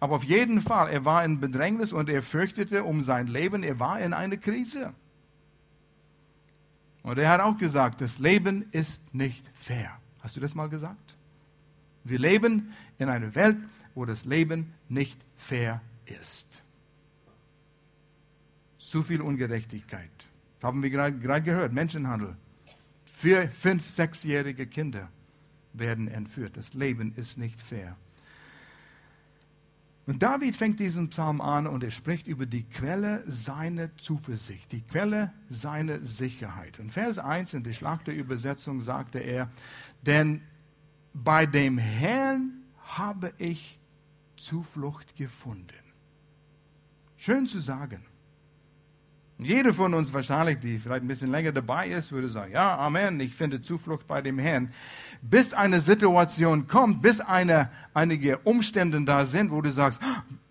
Aber 0.00 0.16
auf 0.16 0.25
jeden 0.25 0.62
Fall, 0.62 0.90
er 0.90 1.04
war 1.04 1.25
in 1.25 1.40
Bedrängnis 1.40 1.92
und 1.92 2.09
er 2.09 2.23
fürchtete 2.23 2.85
um 2.85 3.02
sein 3.02 3.26
Leben. 3.26 3.64
Er 3.64 3.78
war 3.78 4.00
in 4.00 4.14
einer 4.14 4.38
Krise. 4.38 4.95
Und 7.02 7.18
er 7.18 7.30
hat 7.30 7.40
auch 7.40 7.59
gesagt, 7.59 8.00
das 8.00 8.18
Leben 8.18 8.66
ist 8.71 9.14
nicht 9.14 9.45
fair. 9.54 9.90
Hast 10.21 10.37
du 10.37 10.40
das 10.40 10.54
mal 10.54 10.68
gesagt? 10.68 11.18
Wir 12.09 12.19
leben 12.19 12.73
in 12.99 13.09
einer 13.09 13.35
Welt, 13.35 13.57
wo 13.95 14.05
das 14.05 14.25
Leben 14.25 14.73
nicht 14.88 15.21
fair 15.37 15.81
ist. 16.07 16.62
Zu 18.79 19.03
viel 19.03 19.21
Ungerechtigkeit. 19.21 20.11
Haben 20.62 20.83
wir 20.83 20.91
gerade 20.91 21.43
gehört, 21.43 21.73
Menschenhandel. 21.73 22.37
Vier, 23.05 23.50
fünf, 23.50 23.88
sechsjährige 23.88 24.67
Kinder 24.67 25.09
werden 25.73 26.09
entführt. 26.09 26.57
Das 26.57 26.75
Leben 26.75 27.15
ist 27.17 27.38
nicht 27.38 27.61
fair. 27.61 27.97
Und 30.07 30.23
David 30.23 30.57
fängt 30.57 30.81
diesen 30.81 31.11
Psalm 31.11 31.43
an 31.43 31.67
und 31.67 31.85
er 31.85 31.91
spricht 31.91 32.29
über 32.29 32.47
die 32.47 32.62
Quelle 32.62 33.23
seiner 33.27 33.95
Zuversicht, 33.99 34.73
die 34.73 34.81
Quelle 34.81 35.35
seiner 35.50 36.03
Sicherheit. 36.03 36.81
Und 36.81 36.93
Vers 36.93 37.19
1 37.19 37.53
in 37.53 37.62
der 37.62 37.75
Schlachterübersetzung 37.75 38.81
sagte 38.81 39.19
er, 39.19 39.50
denn 40.00 40.41
bei 41.25 41.47
dem 41.47 41.79
Herrn 41.79 42.63
habe 42.87 43.33
ich 43.39 43.79
Zuflucht 44.37 45.17
gefunden. 45.17 45.75
Schön 47.17 47.47
zu 47.47 47.61
sagen. 47.61 48.05
Jeder 49.41 49.73
von 49.73 49.95
uns 49.95 50.13
wahrscheinlich, 50.13 50.59
die 50.59 50.79
vielleicht 50.79 51.05
ein 51.05 51.09
bisschen 51.09 51.31
länger 51.31 51.53
dabei 51.53 51.89
ist, 51.89 52.11
würde 52.11 52.29
sagen, 52.29 52.53
ja, 52.53 52.77
Amen, 52.77 53.21
ich 53.21 53.37
finde 53.37 53.63
Zuflucht 53.63 54.09
bei 54.09 54.21
dem 54.21 54.39
Herrn. 54.39 54.73
Bis 55.23 55.53
eine 55.53 55.81
Situation 55.81 56.67
kommt, 56.67 57.03
bis 57.03 57.21
eine, 57.21 57.71
einige 57.95 58.39
Umstände 58.39 59.01
da 59.05 59.27
sind, 59.27 59.53
wo 59.53 59.61
du 59.61 59.73
sagst, 59.73 60.01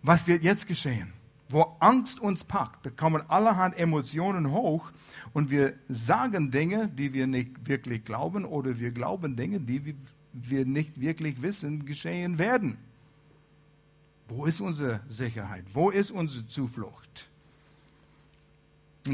was 0.03 0.25
wird 0.25 0.43
jetzt 0.43 0.67
geschehen? 0.67 1.11
Wo 1.49 1.75
Angst 1.79 2.19
uns 2.19 2.45
packt, 2.45 2.85
da 2.85 2.89
kommen 2.89 3.23
allerhand 3.29 3.77
Emotionen 3.77 4.51
hoch 4.51 4.89
und 5.33 5.49
wir 5.49 5.73
sagen 5.89 6.51
Dinge, 6.51 6.87
die 6.87 7.13
wir 7.13 7.27
nicht 7.27 7.67
wirklich 7.67 8.05
glauben 8.05 8.45
oder 8.45 8.79
wir 8.79 8.91
glauben 8.91 9.35
Dinge, 9.35 9.59
die 9.59 9.85
wir 9.85 9.95
nicht 10.33 10.99
wirklich 10.99 11.41
wissen, 11.41 11.85
geschehen 11.85 12.39
werden. 12.39 12.77
Wo 14.27 14.45
ist 14.45 14.59
unsere 14.59 14.99
Sicherheit? 15.07 15.65
Wo 15.73 15.89
ist 15.89 16.11
unsere 16.11 16.47
Zuflucht? 16.47 17.29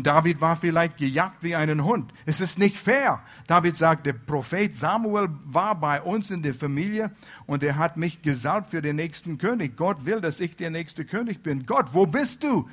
David 0.02 0.42
war 0.42 0.56
vielleicht 0.56 0.98
gejagt 0.98 1.44
wie 1.44 1.56
einen 1.56 1.84
Hund. 1.84 2.12
Es 2.26 2.42
ist 2.42 2.58
nicht 2.58 2.78
fair. 2.78 3.22
David 3.46 3.76
sagt, 3.76 4.08
der 4.08 4.14
Prophet 4.14 4.76
Samuel 4.76 5.30
war 5.46 5.80
bei 5.80 6.02
uns 6.02 6.32
in 6.32 6.42
der 6.42 6.56
Familie 6.56 7.12
und 7.46 7.62
er 7.62 7.78
hat 7.78 7.98
mich 7.98 8.24
gesalbt 8.24 8.72
für 8.72 8.82
den 8.82 8.96
nächsten 8.96 9.38
König. 9.38 9.78
Gott 9.78 10.06
will, 10.06 10.20
dass 10.20 10.40
ich 10.40 10.56
der 10.56 10.72
nächste 10.72 11.06
König 11.06 11.44
bin. 11.44 11.68
Gott, 11.68 11.94
wo 11.94 12.08
bist 12.08 12.44
du? 12.44 12.68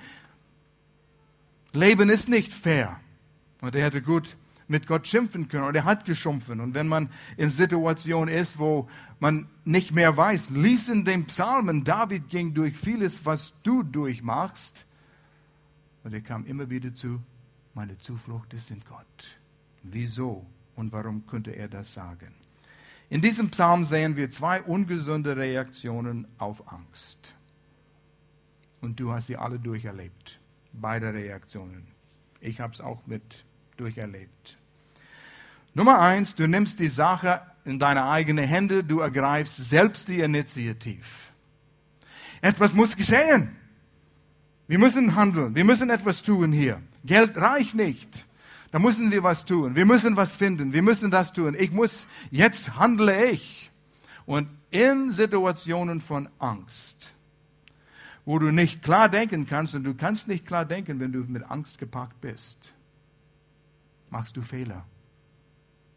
Leben 1.73 2.09
ist 2.09 2.29
nicht 2.29 2.55
fair. 2.55 2.99
Und 3.61 3.75
er 3.75 3.85
hätte 3.85 4.01
gut 4.01 4.37
mit 4.71 4.87
Gott 4.87 5.07
schimpfen 5.07 5.49
können 5.49 5.65
und 5.65 5.75
er 5.75 5.85
hat 5.85 6.05
geschumpfen. 6.05 6.61
Und 6.61 6.75
wenn 6.75 6.89
man 6.89 7.11
in 7.37 7.51
Situationen 7.51 8.35
ist, 8.35 8.59
wo 8.59 8.89
man 9.19 9.49
nicht 9.65 9.93
mehr 9.93 10.17
weiß, 10.17 10.51
lies 10.51 10.89
in 10.89 11.05
den 11.05 11.27
Psalmen, 11.27 11.85
David 11.85 12.29
ging 12.29 12.55
durch 12.55 12.77
vieles, 12.77 13.27
was 13.27 13.53
du 13.63 13.83
durchmachst 13.83 14.87
und 16.05 16.15
er 16.15 16.21
kam 16.21 16.47
immer 16.47 16.71
wieder 16.71 16.95
zu, 16.95 17.21
meine 17.75 17.99
Zuflucht 17.99 18.55
ist 18.55 18.71
in 18.71 18.81
Gott. 18.89 19.39
Wieso 19.83 20.47
und 20.77 20.93
warum 20.93 21.27
könnte 21.27 21.51
er 21.51 21.69
das 21.69 21.93
sagen? 21.93 22.35
In 23.09 23.21
diesem 23.21 23.51
Psalm 23.51 23.85
sehen 23.85 24.17
wir 24.17 24.31
zwei 24.31 24.63
ungesunde 24.63 25.37
Reaktionen 25.37 26.29
auf 26.39 26.73
Angst. 26.73 27.35
Und 28.81 29.01
du 29.01 29.13
hast 29.13 29.27
sie 29.27 29.37
alle 29.37 29.59
durcherlebt. 29.59 30.39
Beide 30.73 31.13
Reaktionen. 31.13 31.89
Ich 32.41 32.61
habe 32.61 32.73
es 32.73 32.81
auch 32.81 33.05
mit 33.07 33.45
durcherlebt. 33.77 34.60
Nummer 35.75 36.01
eins, 36.01 36.35
du 36.35 36.47
nimmst 36.47 36.81
die 36.81 36.89
Sache 36.89 37.41
in 37.65 37.79
deine 37.79 38.05
eigenen 38.07 38.45
Hände, 38.45 38.83
du 38.83 39.01
ergreifst 39.01 39.57
selbst 39.57 40.09
die 40.09 40.21
Initiative. 40.21 41.05
Etwas 42.41 42.75
muss 42.75 42.97
geschehen. 42.97 43.57
Wir 44.67 44.79
müssen 44.79 45.15
handeln. 45.15 45.55
Wir 45.55 45.65
müssen 45.65 45.91
etwas 45.91 46.23
tun 46.23 46.53
hier. 46.53 46.81
Geld 47.05 47.37
reicht 47.37 47.75
nicht. 47.75 48.27
Da 48.71 48.79
müssen 48.79 49.11
wir 49.11 49.23
was 49.23 49.45
tun. 49.45 49.75
Wir 49.75 49.85
müssen 49.85 50.17
was 50.17 50.37
finden. 50.37 50.73
Wir 50.73 50.83
müssen 50.83 51.11
das 51.11 51.33
tun. 51.33 51.57
Ich 51.59 51.73
muss, 51.73 52.07
jetzt 52.31 52.77
handle 52.77 53.31
ich. 53.31 53.71
Und 54.27 54.49
in 54.71 55.11
Situationen 55.11 56.01
von 56.01 56.29
Angst, 56.39 57.13
wo 58.25 58.39
du 58.39 58.53
nicht 58.53 58.83
klar 58.83 59.09
denken 59.09 59.47
kannst, 59.47 59.75
und 59.75 59.83
du 59.85 59.95
kannst 59.95 60.29
nicht 60.29 60.47
klar 60.47 60.65
denken, 60.65 61.01
wenn 61.01 61.11
du 61.13 61.19
mit 61.21 61.51
Angst 61.51 61.79
gepackt 61.79 62.21
bist, 62.21 62.73
machst 64.09 64.37
du 64.37 64.43
Fehler, 64.43 64.85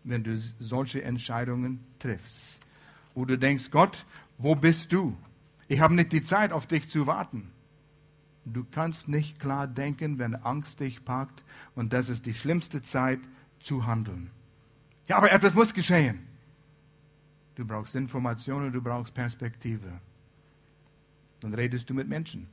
wenn 0.03 0.23
du 0.23 0.37
solche 0.59 1.03
Entscheidungen 1.03 1.83
triffst. 1.99 2.59
Wo 3.13 3.25
du 3.25 3.37
denkst, 3.37 3.71
Gott, 3.71 4.05
wo 4.37 4.55
bist 4.55 4.91
du? 4.91 5.15
Ich 5.67 5.79
habe 5.79 5.95
nicht 5.95 6.11
die 6.11 6.23
Zeit, 6.23 6.51
auf 6.51 6.67
dich 6.67 6.89
zu 6.89 7.07
warten. 7.07 7.51
Du 8.45 8.65
kannst 8.69 9.07
nicht 9.07 9.39
klar 9.39 9.67
denken, 9.67 10.19
wenn 10.19 10.35
Angst 10.35 10.79
dich 10.79 11.05
packt 11.05 11.43
und 11.75 11.93
das 11.93 12.09
ist 12.09 12.25
die 12.25 12.33
schlimmste 12.33 12.81
Zeit 12.81 13.19
zu 13.59 13.85
handeln. 13.85 14.31
Ja, 15.07 15.17
aber 15.17 15.31
etwas 15.31 15.53
muss 15.53 15.73
geschehen. 15.73 16.27
Du 17.55 17.65
brauchst 17.65 17.95
Informationen, 17.95 18.71
du 18.71 18.81
brauchst 18.81 19.13
Perspektive. 19.13 19.99
Dann 21.39 21.53
redest 21.53 21.89
du 21.89 21.93
mit 21.93 22.07
Menschen. 22.07 22.47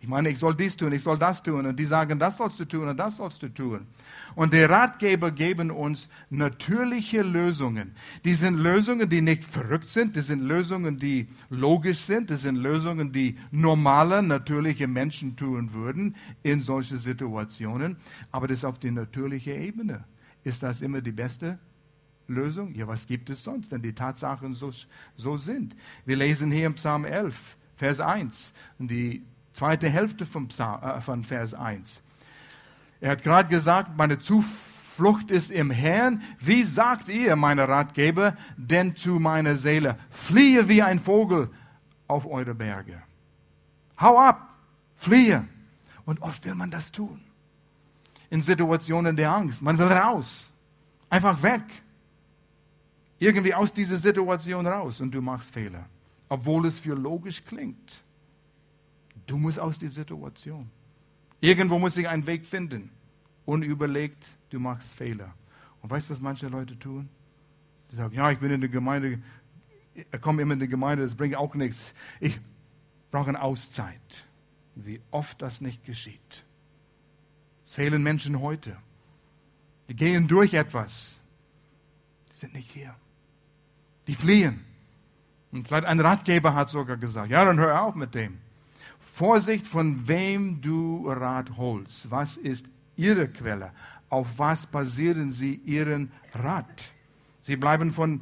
Ich 0.00 0.08
meine, 0.08 0.28
ich 0.28 0.38
soll 0.38 0.54
dies 0.54 0.76
tun, 0.76 0.92
ich 0.92 1.02
soll 1.02 1.18
das 1.18 1.42
tun. 1.42 1.64
Und 1.66 1.78
die 1.78 1.86
sagen, 1.86 2.18
das 2.18 2.36
sollst 2.36 2.60
du 2.60 2.66
tun 2.66 2.88
und 2.88 2.96
das 2.96 3.16
sollst 3.16 3.42
du 3.42 3.48
tun. 3.48 3.86
Und 4.34 4.52
die 4.52 4.62
Ratgeber 4.62 5.30
geben 5.30 5.70
uns 5.70 6.08
natürliche 6.28 7.22
Lösungen. 7.22 7.94
Die 8.24 8.34
sind 8.34 8.58
Lösungen, 8.58 9.08
die 9.08 9.22
nicht 9.22 9.44
verrückt 9.44 9.88
sind. 9.88 10.14
Die 10.14 10.20
sind 10.20 10.42
Lösungen, 10.42 10.98
die 10.98 11.26
logisch 11.48 12.00
sind. 12.00 12.28
Die 12.28 12.36
sind 12.36 12.56
Lösungen, 12.56 13.12
die 13.12 13.38
normale, 13.50 14.22
natürliche 14.22 14.86
Menschen 14.86 15.34
tun 15.34 15.72
würden 15.72 16.16
in 16.42 16.60
solchen 16.60 16.98
Situationen. 16.98 17.96
Aber 18.30 18.48
das 18.48 18.64
auf 18.64 18.78
die 18.78 18.90
natürliche 18.90 19.54
Ebene. 19.54 20.04
Ist 20.44 20.62
das 20.62 20.82
immer 20.82 21.00
die 21.00 21.12
beste 21.12 21.58
Lösung? 22.28 22.74
Ja, 22.74 22.86
was 22.86 23.06
gibt 23.06 23.30
es 23.30 23.42
sonst, 23.42 23.70
wenn 23.70 23.82
die 23.82 23.94
Tatsachen 23.94 24.54
so, 24.54 24.72
so 25.16 25.36
sind? 25.36 25.74
Wir 26.04 26.16
lesen 26.16 26.52
hier 26.52 26.66
im 26.66 26.74
Psalm 26.74 27.04
11, 27.06 27.56
Vers 27.76 28.00
1. 28.00 28.52
Die 28.78 29.24
zweite 29.56 29.88
Hälfte 29.88 30.26
vom 30.26 30.48
Psalm, 30.48 30.82
äh, 30.82 31.00
von 31.00 31.24
Vers 31.24 31.54
1. 31.54 32.00
Er 33.00 33.10
hat 33.10 33.22
gerade 33.22 33.48
gesagt, 33.48 33.96
meine 33.96 34.18
Zuflucht 34.18 35.30
ist 35.30 35.50
im 35.50 35.70
Herrn. 35.70 36.22
Wie 36.40 36.62
sagt 36.62 37.08
ihr, 37.08 37.36
meine 37.36 37.68
Ratgeber, 37.68 38.36
denn 38.56 38.96
zu 38.96 39.18
meiner 39.18 39.56
Seele, 39.56 39.98
fliehe 40.10 40.68
wie 40.68 40.82
ein 40.82 41.00
Vogel 41.00 41.50
auf 42.06 42.26
eure 42.26 42.54
Berge. 42.54 43.02
Hau 44.00 44.18
ab, 44.18 44.54
fliehe. 44.94 45.46
Und 46.04 46.22
oft 46.22 46.44
will 46.44 46.54
man 46.54 46.70
das 46.70 46.92
tun. 46.92 47.20
In 48.30 48.42
Situationen 48.42 49.16
der 49.16 49.32
Angst. 49.32 49.62
Man 49.62 49.78
will 49.78 49.86
raus. 49.86 50.50
Einfach 51.10 51.42
weg. 51.42 51.62
Irgendwie 53.18 53.54
aus 53.54 53.72
dieser 53.72 53.96
Situation 53.96 54.66
raus 54.66 55.00
und 55.00 55.10
du 55.12 55.20
machst 55.22 55.52
Fehler. 55.52 55.86
Obwohl 56.28 56.66
es 56.66 56.78
für 56.78 56.94
logisch 56.94 57.44
klingt. 57.44 58.04
Du 59.26 59.36
musst 59.36 59.58
aus 59.58 59.78
der 59.78 59.88
Situation. 59.88 60.70
Irgendwo 61.40 61.78
muss 61.78 61.94
sich 61.94 62.08
ein 62.08 62.26
Weg 62.26 62.46
finden. 62.46 62.90
Unüberlegt, 63.44 64.24
du 64.50 64.58
machst 64.58 64.92
Fehler. 64.94 65.34
Und 65.82 65.90
weißt 65.90 66.08
du, 66.08 66.14
was 66.14 66.20
manche 66.20 66.48
Leute 66.48 66.78
tun? 66.78 67.08
Die 67.90 67.96
sagen, 67.96 68.14
ja, 68.14 68.30
ich 68.30 68.38
bin 68.38 68.50
in 68.50 68.60
der 68.60 68.70
Gemeinde, 68.70 69.20
ich 69.94 70.20
komme 70.20 70.42
immer 70.42 70.54
in 70.54 70.60
die 70.60 70.68
Gemeinde, 70.68 71.04
das 71.04 71.14
bringt 71.14 71.36
auch 71.36 71.54
nichts. 71.54 71.94
Ich 72.20 72.38
brauche 73.10 73.28
eine 73.28 73.42
Auszeit. 73.42 74.26
Wie 74.74 75.00
oft 75.10 75.40
das 75.40 75.60
nicht 75.60 75.84
geschieht. 75.84 76.44
Es 77.64 77.74
fehlen 77.74 78.02
Menschen 78.02 78.40
heute. 78.40 78.76
Die 79.88 79.94
gehen 79.94 80.28
durch 80.28 80.54
etwas. 80.54 81.20
Die 82.30 82.36
sind 82.36 82.54
nicht 82.54 82.70
hier. 82.70 82.94
Die 84.06 84.14
fliehen. 84.14 84.64
Und 85.52 85.68
vielleicht 85.68 85.86
ein 85.86 86.00
Ratgeber 86.00 86.54
hat 86.54 86.68
sogar 86.68 86.96
gesagt, 86.96 87.30
ja, 87.30 87.44
dann 87.44 87.58
hör 87.58 87.82
auf 87.82 87.94
mit 87.94 88.14
dem. 88.14 88.38
Vorsicht, 89.16 89.66
von 89.66 90.06
wem 90.06 90.60
du 90.60 91.10
Rat 91.10 91.56
holst. 91.56 92.10
Was 92.10 92.36
ist 92.36 92.66
ihre 92.96 93.28
Quelle? 93.28 93.72
Auf 94.10 94.38
was 94.38 94.66
basieren 94.66 95.32
sie 95.32 95.54
ihren 95.54 96.12
Rat? 96.34 96.92
Sie 97.40 97.56
bleiben 97.56 97.94
von 97.94 98.20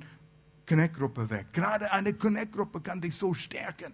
Connect-Gruppe 0.68 1.28
weg. 1.30 1.46
Gerade 1.52 1.90
eine 1.90 2.14
Connect-Gruppe 2.14 2.80
kann 2.80 3.00
dich 3.00 3.16
so 3.16 3.34
stärken, 3.34 3.92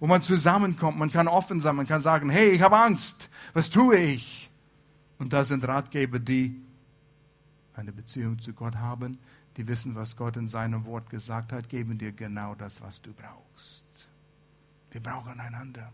wo 0.00 0.08
man 0.08 0.20
zusammenkommt, 0.20 0.98
man 0.98 1.12
kann 1.12 1.28
offen 1.28 1.60
sein, 1.60 1.76
man 1.76 1.86
kann 1.86 2.00
sagen, 2.00 2.28
hey, 2.28 2.50
ich 2.50 2.60
habe 2.60 2.76
Angst, 2.76 3.30
was 3.52 3.70
tue 3.70 3.98
ich? 3.98 4.50
Und 5.18 5.32
das 5.32 5.46
sind 5.46 5.62
Ratgeber, 5.62 6.18
die 6.18 6.60
eine 7.74 7.92
Beziehung 7.92 8.40
zu 8.40 8.52
Gott 8.52 8.74
haben, 8.74 9.20
die 9.56 9.68
wissen, 9.68 9.94
was 9.94 10.16
Gott 10.16 10.36
in 10.36 10.48
seinem 10.48 10.86
Wort 10.86 11.08
gesagt 11.08 11.52
hat, 11.52 11.68
geben 11.68 11.98
dir 11.98 12.10
genau 12.10 12.56
das, 12.56 12.80
was 12.80 13.00
du 13.00 13.12
brauchst. 13.12 13.84
Wir 14.90 15.00
brauchen 15.00 15.38
einander. 15.38 15.92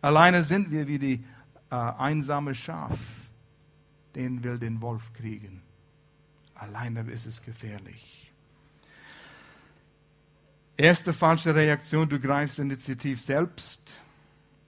Alleine 0.00 0.44
sind 0.44 0.70
wir 0.70 0.86
wie 0.86 0.98
die 0.98 1.24
äh, 1.70 1.74
einsame 1.74 2.54
Schaf, 2.54 2.98
den 4.14 4.44
will 4.44 4.58
den 4.58 4.80
Wolf 4.80 5.12
kriegen. 5.12 5.62
Alleine 6.54 7.00
ist 7.10 7.26
es 7.26 7.42
gefährlich. 7.42 8.32
Erste 10.76 11.12
falsche 11.12 11.54
Reaktion, 11.54 12.08
du 12.08 12.20
greifst 12.20 12.58
initiativ 12.60 13.20
selbst, 13.20 14.00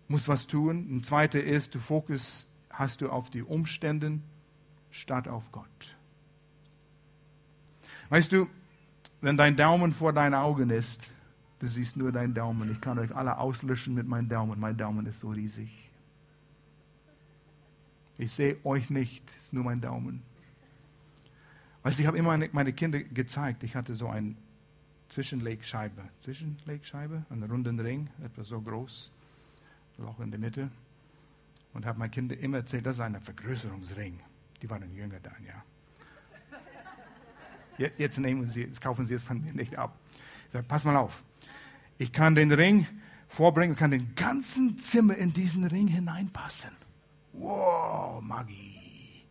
musst 0.09 0.29
was 0.29 0.47
tun. 0.47 0.89
Und 0.91 1.07
zweite 1.07 1.39
ist, 1.39 1.75
du 1.75 1.79
Fokus 1.79 2.47
hast 2.71 3.01
du 3.01 3.11
auf 3.11 3.31
die 3.31 3.43
Umstände 3.43 4.19
statt 4.91 5.29
auf 5.29 5.53
Gott. 5.53 5.67
Weißt 8.09 8.33
du, 8.33 8.49
wenn 9.21 9.37
dein 9.37 9.57
Daumen 9.57 9.93
vor 9.93 10.13
deinen 10.13 10.35
Augen 10.35 10.71
ist, 10.71 11.11
du 11.61 11.67
siehst 11.67 11.97
nur 11.97 12.11
deinen 12.11 12.35
Daumen. 12.35 12.73
Ich 12.73 12.81
kann 12.81 12.99
euch 12.99 13.15
alle 13.15 13.39
auslöschen 13.39 13.95
mit 13.95 14.09
meinem 14.09 14.29
Daumen. 14.29 14.59
Mein 14.59 14.77
Daumen 14.77 15.07
ist 15.07 15.21
so 15.21 15.31
riesig. 15.31 15.91
Ich 18.19 18.33
sehe 18.33 18.59
euch 18.65 18.91
nicht, 18.91 19.23
es 19.39 19.45
ist 19.45 19.53
nur 19.53 19.65
mein 19.65 19.81
Daumen. 19.81 20.23
Weißt 21.83 21.99
du, 21.99 22.03
ich 22.03 22.07
habe 22.07 22.19
immer 22.19 22.37
meine 22.53 22.73
Kinder 22.75 23.01
gezeigt, 23.01 23.63
ich 23.63 23.75
hatte 23.75 23.95
so 23.95 24.09
eine 24.09 24.35
Zwischenlegscheibe. 25.09 26.03
Zwischenlegscheibe, 26.21 27.25
einen 27.31 27.51
runden 27.51 27.81
Ring, 27.81 28.11
etwa 28.23 28.45
so 28.45 28.61
groß, 28.61 29.11
Loch 29.99 30.21
in 30.21 30.31
der 30.31 30.41
Mitte. 30.41 30.71
Und 31.73 31.87
habe 31.87 31.99
meinen 31.99 32.11
Kindern 32.11 32.39
immer 32.41 32.59
erzählt, 32.59 32.85
das 32.85 32.97
ist 32.97 33.01
ein 33.01 33.19
Vergrößerungsring. 33.21 34.21
Die 34.61 34.69
waren 34.69 34.95
jünger 34.95 35.21
dann, 35.21 35.43
ja. 35.47 35.65
Jetzt 37.97 38.19
nehmen 38.19 38.47
Sie, 38.47 38.67
kaufen 38.81 39.07
Sie 39.07 39.15
es 39.15 39.23
von 39.23 39.41
mir 39.41 39.55
nicht 39.55 39.79
ab. 39.79 39.99
Ich 40.47 40.53
sage, 40.53 40.67
pass 40.69 40.85
mal 40.85 40.97
auf. 40.97 41.23
Ich 42.01 42.13
kann 42.13 42.35
den 42.35 42.51
Ring 42.51 42.87
vorbringen, 43.29 43.77
kann 43.77 43.91
den 43.91 44.15
ganzen 44.15 44.79
Zimmer 44.79 45.17
in 45.17 45.35
diesen 45.35 45.65
Ring 45.65 45.87
hineinpassen. 45.87 46.71
Wow, 47.35 48.23
Magie. 48.23 49.23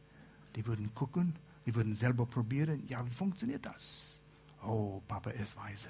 Die 0.55 0.63
würden 0.67 0.93
gucken, 0.93 1.33
die 1.65 1.73
würden 1.73 1.95
selber 1.95 2.27
probieren. 2.27 2.83
Ja, 2.87 3.03
wie 3.03 3.09
funktioniert 3.09 3.65
das? 3.65 4.19
Oh, 4.63 5.01
Papa 5.07 5.31
ist 5.31 5.57
weise. 5.57 5.89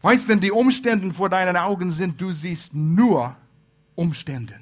Weißt, 0.00 0.26
wenn 0.26 0.40
die 0.40 0.50
Umstände 0.50 1.12
vor 1.12 1.28
deinen 1.28 1.58
Augen 1.58 1.92
sind, 1.92 2.18
du 2.18 2.32
siehst 2.32 2.72
nur 2.72 3.36
Umstände. 3.94 4.58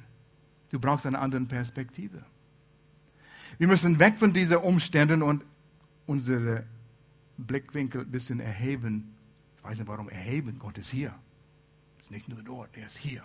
Du 0.71 0.81
brauchst 0.81 1.07
eine 1.07 1.21
andere 1.21 1.45
Perspektive. 1.45 2.25
Wir 3.59 3.69
müssen 3.69 4.00
weg 4.00 4.19
von 4.19 4.33
diesen 4.33 4.57
Umständen 4.57 5.23
und 5.23 5.45
unsere 6.07 6.66
Blickwinkel 7.38 8.00
ein 8.00 8.11
bisschen 8.11 8.40
erheben. 8.40 9.14
Ich 9.62 9.69
weiß 9.71 9.78
nicht 9.78 9.88
warum 9.88 10.09
erheben. 10.09 10.59
Gott 10.59 10.76
ist 10.76 10.90
hier. 10.90 11.14
Ist 12.00 12.11
nicht 12.11 12.28
nur 12.28 12.42
dort, 12.42 12.76
er 12.76 12.87
ist 12.87 12.99
hier. 12.99 13.23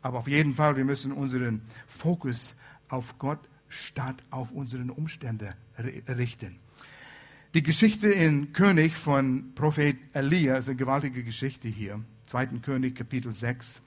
Aber 0.00 0.18
auf 0.18 0.28
jeden 0.28 0.54
Fall, 0.54 0.76
wir 0.76 0.84
müssen 0.84 1.12
unseren 1.12 1.62
Fokus 1.86 2.54
auf 2.88 3.18
Gott 3.18 3.40
statt 3.68 4.22
auf 4.30 4.50
unsere 4.50 4.82
Umstände 4.92 5.54
richten. 6.08 6.56
Die 7.52 7.62
Geschichte 7.62 8.08
in 8.08 8.52
König 8.52 8.96
von 8.96 9.52
Prophet 9.54 9.96
Elia 10.12 10.56
ist 10.56 10.68
eine 10.68 10.76
gewaltige 10.76 11.22
Geschichte 11.22 11.68
hier. 11.68 12.02
2. 12.26 12.46
König, 12.62 12.96
Kapitel 12.96 13.32
6. 13.32 13.80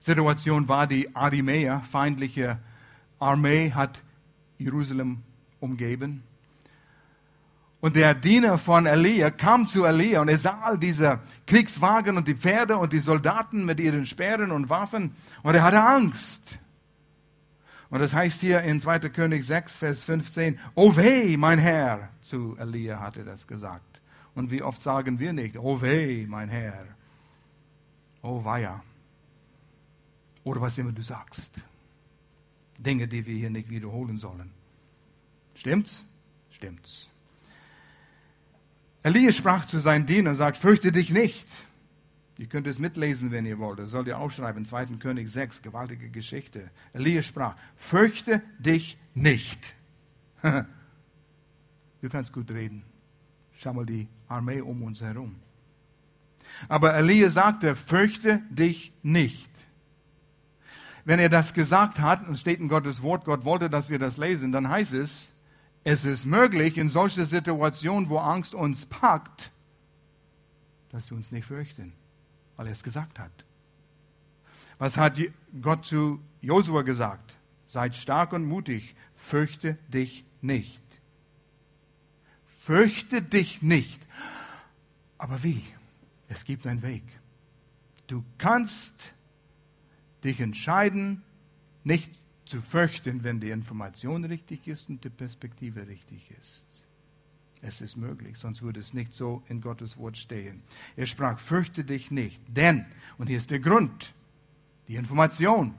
Situation 0.00 0.68
war 0.68 0.86
die 0.86 1.14
Arimäer, 1.14 1.80
feindliche 1.80 2.58
Armee, 3.18 3.72
hat 3.72 4.02
Jerusalem 4.58 5.22
umgeben. 5.60 6.22
Und 7.80 7.94
der 7.94 8.14
Diener 8.14 8.58
von 8.58 8.86
Elia 8.86 9.30
kam 9.30 9.68
zu 9.68 9.84
Elia 9.84 10.20
und 10.20 10.28
er 10.28 10.38
sah 10.38 10.62
all 10.62 10.78
diese 10.78 11.20
Kriegswagen 11.46 12.16
und 12.16 12.26
die 12.26 12.34
Pferde 12.34 12.76
und 12.76 12.92
die 12.92 12.98
Soldaten 12.98 13.64
mit 13.64 13.78
ihren 13.78 14.04
Speeren 14.04 14.50
und 14.50 14.68
Waffen 14.68 15.14
und 15.44 15.54
er 15.54 15.62
hatte 15.62 15.80
Angst. 15.80 16.58
Und 17.90 18.00
das 18.00 18.12
heißt 18.12 18.40
hier 18.40 18.62
in 18.62 18.80
2. 18.80 18.98
König 19.10 19.46
6, 19.46 19.76
Vers 19.76 20.04
15, 20.04 20.58
Oh 20.74 20.96
weh, 20.96 21.36
mein 21.36 21.58
Herr, 21.58 22.10
zu 22.20 22.56
Elia 22.58 23.00
hat 23.00 23.16
er 23.16 23.24
das 23.24 23.46
gesagt. 23.46 24.00
Und 24.34 24.50
wie 24.50 24.62
oft 24.62 24.82
sagen 24.82 25.18
wir 25.18 25.32
nicht, 25.32 25.56
Oh 25.56 25.80
weh, 25.80 26.26
mein 26.26 26.48
Herr, 26.48 26.84
oh 28.22 28.44
weia. 28.44 28.82
Oder 30.44 30.60
was 30.60 30.76
immer 30.78 30.92
du 30.92 31.02
sagst. 31.02 31.62
Dinge, 32.76 33.08
die 33.08 33.24
wir 33.26 33.34
hier 33.34 33.50
nicht 33.50 33.70
wiederholen 33.70 34.18
sollen. 34.18 34.50
Stimmt's? 35.54 36.04
Stimmt's. 36.50 37.10
Elia 39.02 39.32
sprach 39.32 39.66
zu 39.66 39.78
seinen 39.78 40.06
Dienern 40.06 40.32
und 40.32 40.38
sagt, 40.38 40.56
fürchte 40.56 40.92
dich 40.92 41.10
nicht. 41.10 41.46
Ihr 42.36 42.46
könnt 42.46 42.66
es 42.66 42.78
mitlesen, 42.78 43.30
wenn 43.30 43.46
ihr 43.46 43.58
wollt. 43.58 43.78
Das 43.80 43.90
sollt 43.90 44.06
ihr 44.06 44.18
aufschreiben. 44.18 44.64
2. 44.64 44.86
König 44.98 45.30
6, 45.30 45.62
gewaltige 45.62 46.08
Geschichte. 46.08 46.70
Elia 46.92 47.22
sprach, 47.22 47.56
fürchte 47.76 48.42
dich 48.58 48.98
nicht. 49.14 49.74
du 50.42 52.08
kannst 52.10 52.32
gut 52.32 52.50
reden. 52.50 52.84
Schau 53.58 53.72
mal 53.72 53.86
die 53.86 54.06
Armee 54.28 54.60
um 54.60 54.82
uns 54.82 55.00
herum. 55.00 55.36
Aber 56.68 56.94
Elia 56.94 57.30
sagte, 57.30 57.74
fürchte 57.74 58.40
dich 58.50 58.92
nicht 59.02 59.50
wenn 61.08 61.20
er 61.20 61.30
das 61.30 61.54
gesagt 61.54 62.00
hat, 62.00 62.28
und 62.28 62.38
steht 62.38 62.60
in 62.60 62.68
Gottes 62.68 63.00
Wort, 63.00 63.24
Gott 63.24 63.46
wollte, 63.46 63.70
dass 63.70 63.88
wir 63.88 63.98
das 63.98 64.18
lesen, 64.18 64.52
dann 64.52 64.68
heißt 64.68 64.92
es, 64.92 65.30
es 65.90 66.04
ist 66.04 66.26
möglich 66.26 66.76
in 66.76 66.90
solchen 66.90 67.24
Situationen, 67.24 68.10
wo 68.10 68.18
Angst 68.18 68.54
uns 68.54 68.84
packt, 68.84 69.50
dass 70.90 71.08
wir 71.08 71.16
uns 71.16 71.32
nicht 71.32 71.46
fürchten, 71.46 71.94
weil 72.56 72.66
er 72.66 72.74
es 72.74 72.82
gesagt 72.82 73.18
hat. 73.18 73.32
Was 74.76 74.98
hat 74.98 75.18
Gott 75.62 75.86
zu 75.86 76.20
Josua 76.42 76.82
gesagt? 76.82 77.34
Seid 77.68 77.94
stark 77.94 78.34
und 78.34 78.44
mutig, 78.44 78.96
fürchte 79.16 79.78
dich 79.88 80.26
nicht. 80.42 80.82
Fürchte 82.44 83.22
dich 83.22 83.62
nicht. 83.62 84.02
Aber 85.16 85.42
wie? 85.42 85.64
Es 86.28 86.44
gibt 86.44 86.66
einen 86.66 86.82
Weg. 86.82 87.04
Du 88.08 88.22
kannst 88.36 89.14
dich 90.22 90.40
entscheiden, 90.40 91.22
nicht 91.82 92.12
zu 92.48 92.60
fürchten, 92.62 93.22
wenn 93.24 93.40
die 93.40 93.50
Information 93.50 94.24
richtig 94.24 94.66
ist 94.68 94.88
und 94.88 95.04
die 95.04 95.10
Perspektive 95.10 95.86
richtig 95.86 96.30
ist. 96.40 96.66
Es 97.60 97.80
ist 97.80 97.96
möglich, 97.96 98.38
sonst 98.38 98.62
würde 98.62 98.80
es 98.80 98.94
nicht 98.94 99.12
so 99.14 99.42
in 99.48 99.60
Gottes 99.60 99.96
Wort 99.96 100.16
stehen. 100.16 100.62
Er 100.96 101.06
sprach, 101.06 101.40
fürchte 101.40 101.84
dich 101.84 102.10
nicht, 102.10 102.40
denn, 102.46 102.86
und 103.18 103.26
hier 103.26 103.36
ist 103.36 103.50
der 103.50 103.58
Grund, 103.58 104.14
die 104.86 104.94
Information, 104.94 105.74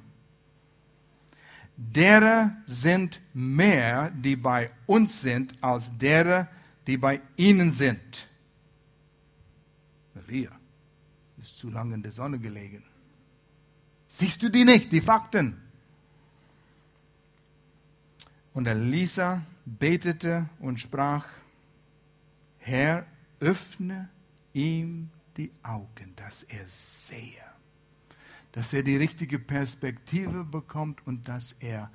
derer 1.78 2.58
sind 2.66 3.22
mehr, 3.34 4.12
die 4.12 4.36
bei 4.36 4.72
uns 4.86 5.22
sind, 5.22 5.54
als 5.64 5.90
derer, 5.98 6.50
die 6.86 6.98
bei 6.98 7.22
ihnen 7.38 7.72
sind. 7.72 8.28
Elia 10.16 10.52
ist 11.42 11.58
zu 11.58 11.70
lange 11.70 11.96
in 11.96 12.04
der 12.04 12.12
Sonne 12.12 12.40
gelegen. 12.40 12.84
Siehst 14.10 14.44
du 14.44 14.50
die 14.50 14.66
nicht, 14.66 14.92
die 14.92 15.02
Fakten? 15.02 15.69
Und 18.60 18.68
Elisa 18.68 19.42
betete 19.64 20.50
und 20.60 20.82
sprach, 20.82 21.26
Herr, 22.58 23.06
öffne 23.40 24.10
ihm 24.52 25.12
die 25.38 25.50
Augen, 25.64 26.14
dass 26.18 26.44
er 26.44 26.68
sehe, 26.68 27.42
dass 28.52 28.74
er 28.74 28.84
die 28.84 28.98
richtige 28.98 29.40
Perspektive 29.40 30.44
bekommt 30.44 31.08
und 31.08 31.30
dass 31.30 31.56
er 31.62 31.90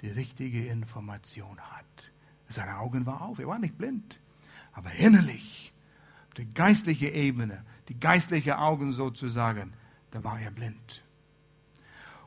die 0.00 0.08
richtige 0.08 0.68
Information 0.68 1.60
hat. 1.60 2.12
Seine 2.48 2.78
Augen 2.78 3.04
waren 3.04 3.20
auf, 3.20 3.38
er 3.38 3.48
war 3.48 3.58
nicht 3.58 3.76
blind, 3.76 4.18
aber 4.72 4.92
innerlich, 4.94 5.74
auf 6.28 6.34
der 6.36 6.46
geistlichen 6.46 7.12
Ebene, 7.12 7.62
die 7.88 8.00
geistlichen 8.00 8.54
Augen 8.54 8.94
sozusagen, 8.94 9.74
da 10.12 10.24
war 10.24 10.40
er 10.40 10.50
blind. 10.50 11.02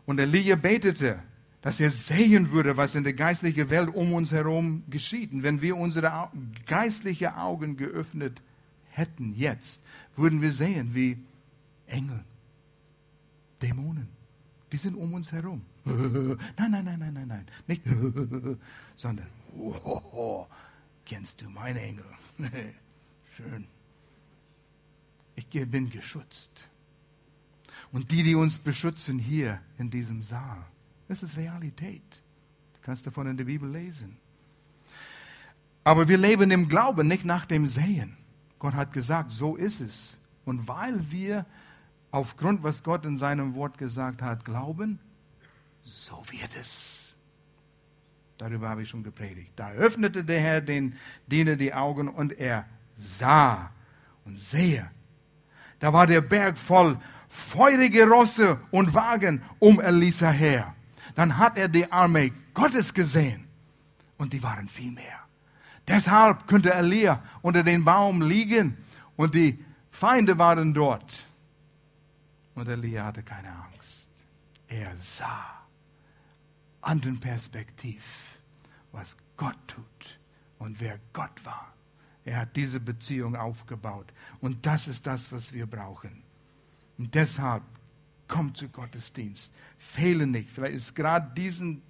Und 0.05 0.19
Elia 0.19 0.55
betete, 0.55 1.23
dass 1.61 1.79
er 1.79 1.91
sehen 1.91 2.51
würde, 2.51 2.75
was 2.75 2.95
in 2.95 3.03
der 3.03 3.13
geistlichen 3.13 3.69
Welt 3.69 3.89
um 3.93 4.13
uns 4.13 4.31
herum 4.31 4.83
geschieht. 4.89 5.31
Und 5.31 5.43
wenn 5.43 5.61
wir 5.61 5.77
unsere 5.77 6.29
geistlichen 6.65 7.27
Augen 7.27 7.77
geöffnet 7.77 8.41
hätten 8.89 9.33
jetzt, 9.33 9.81
würden 10.15 10.41
wir 10.41 10.51
sehen, 10.51 10.95
wie 10.95 11.17
Engel, 11.85 12.23
Dämonen, 13.61 14.07
die 14.71 14.77
sind 14.77 14.95
um 14.95 15.13
uns 15.13 15.31
herum. 15.31 15.61
Nein, 15.83 16.37
nein, 16.57 16.85
nein, 16.85 16.99
nein, 16.99 17.13
nein, 17.13 17.27
nein, 17.27 17.47
nicht, 17.65 17.81
sondern, 18.95 19.25
oh, 19.57 20.45
kennst 21.05 21.41
du 21.41 21.49
meine 21.49 21.81
Engel? 21.81 22.05
Schön. 23.35 23.65
Ich 25.35 25.47
bin 25.47 25.89
geschützt. 25.89 26.67
Und 27.91 28.11
die, 28.11 28.21
die 28.21 28.35
uns 28.35 28.59
beschützen 28.59 29.17
hier 29.17 29.59
in 29.79 29.89
diesem 29.89 30.21
Saal, 30.21 30.63
Das 31.11 31.23
ist 31.23 31.35
Realität. 31.35 32.01
Du 32.73 32.79
kannst 32.83 33.05
davon 33.05 33.27
in 33.27 33.35
der 33.35 33.43
Bibel 33.43 33.69
lesen. 33.69 34.15
Aber 35.83 36.07
wir 36.07 36.17
leben 36.17 36.51
im 36.51 36.69
Glauben, 36.69 37.05
nicht 37.09 37.25
nach 37.25 37.45
dem 37.45 37.67
Sehen. 37.67 38.15
Gott 38.59 38.75
hat 38.75 38.93
gesagt, 38.93 39.33
so 39.33 39.57
ist 39.57 39.81
es. 39.81 40.17
Und 40.45 40.69
weil 40.69 41.11
wir 41.11 41.45
aufgrund, 42.11 42.63
was 42.63 42.81
Gott 42.81 43.03
in 43.03 43.17
seinem 43.17 43.55
Wort 43.55 43.77
gesagt 43.77 44.21
hat, 44.21 44.45
glauben, 44.45 44.99
so 45.83 46.23
wird 46.29 46.55
es. 46.55 47.17
Darüber 48.37 48.69
habe 48.69 48.83
ich 48.83 48.87
schon 48.87 49.03
gepredigt. 49.03 49.51
Da 49.57 49.71
öffnete 49.71 50.23
der 50.23 50.39
Herr 50.39 50.61
den 50.61 50.95
Diener 51.27 51.57
die 51.57 51.73
Augen 51.73 52.07
und 52.07 52.39
er 52.39 52.65
sah 52.97 53.69
und 54.23 54.39
sehe. 54.39 54.89
Da 55.81 55.91
war 55.91 56.07
der 56.07 56.21
Berg 56.21 56.57
voll 56.57 56.97
feurige 57.27 58.07
Rosse 58.07 58.61
und 58.71 58.93
Wagen 58.93 59.41
um 59.59 59.81
Elisa 59.81 60.31
her. 60.31 60.73
Dann 61.15 61.37
hat 61.37 61.57
er 61.57 61.67
die 61.67 61.91
Armee 61.91 62.33
Gottes 62.53 62.93
gesehen 62.93 63.47
und 64.17 64.33
die 64.33 64.43
waren 64.43 64.67
viel 64.67 64.91
mehr. 64.91 65.19
Deshalb 65.87 66.47
könnte 66.47 66.73
Elia 66.73 67.23
unter 67.41 67.63
den 67.63 67.83
Baum 67.83 68.21
liegen 68.21 68.77
und 69.15 69.35
die 69.35 69.63
Feinde 69.89 70.37
waren 70.37 70.73
dort. 70.73 71.25
Und 72.55 72.67
Elia 72.67 73.05
hatte 73.05 73.23
keine 73.23 73.49
Angst. 73.49 74.09
Er 74.67 74.95
sah 74.97 75.65
an 76.81 77.01
den 77.01 77.19
Perspektiv, 77.19 78.03
was 78.91 79.17
Gott 79.37 79.57
tut 79.67 80.19
und 80.59 80.79
wer 80.79 80.99
Gott 81.13 81.43
war. 81.43 81.73
Er 82.23 82.41
hat 82.41 82.55
diese 82.55 82.79
Beziehung 82.79 83.35
aufgebaut. 83.35 84.13
Und 84.39 84.65
das 84.65 84.87
ist 84.87 85.07
das, 85.07 85.31
was 85.31 85.53
wir 85.53 85.65
brauchen. 85.65 86.23
Und 86.97 87.15
deshalb 87.15 87.63
komm 88.31 88.55
zu 88.55 88.69
Gottesdienst. 88.69 89.51
Fehle 89.77 90.25
nicht. 90.25 90.49
Vielleicht 90.49 90.75
ist 90.75 90.95
gerade 90.95 91.31
diesen 91.35 91.81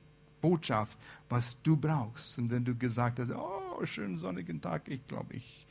Botschaft, 0.41 0.97
was 1.29 1.55
du 1.61 1.77
brauchst. 1.77 2.37
Und 2.37 2.49
wenn 2.49 2.65
du 2.65 2.75
gesagt 2.75 3.19
hast, 3.19 3.31
oh, 3.31 3.85
schönen 3.85 4.17
sonnigen 4.17 4.59
Tag, 4.59 4.87
ich 4.87 5.07
glaube, 5.07 5.35
ich 5.35 5.67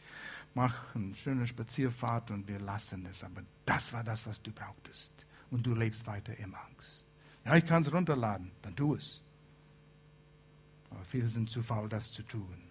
mache 0.54 0.98
eine 0.98 1.14
schöne 1.16 1.46
Spazierfahrt 1.46 2.30
und 2.30 2.46
wir 2.46 2.60
lassen 2.60 3.04
es. 3.10 3.24
Aber 3.24 3.42
das 3.66 3.92
war 3.92 4.04
das, 4.04 4.26
was 4.28 4.40
du 4.40 4.52
brauchtest. 4.52 5.12
Und 5.50 5.66
du 5.66 5.74
lebst 5.74 6.06
weiter 6.06 6.36
im 6.38 6.54
Angst. 6.54 7.04
Ja, 7.44 7.56
ich 7.56 7.66
kann 7.66 7.82
es 7.82 7.92
runterladen, 7.92 8.52
dann 8.62 8.76
tu 8.76 8.94
es. 8.94 9.20
Aber 10.90 11.02
viele 11.04 11.26
sind 11.26 11.50
zu 11.50 11.62
faul, 11.62 11.88
das 11.88 12.12
zu 12.12 12.22
tun. 12.22 12.62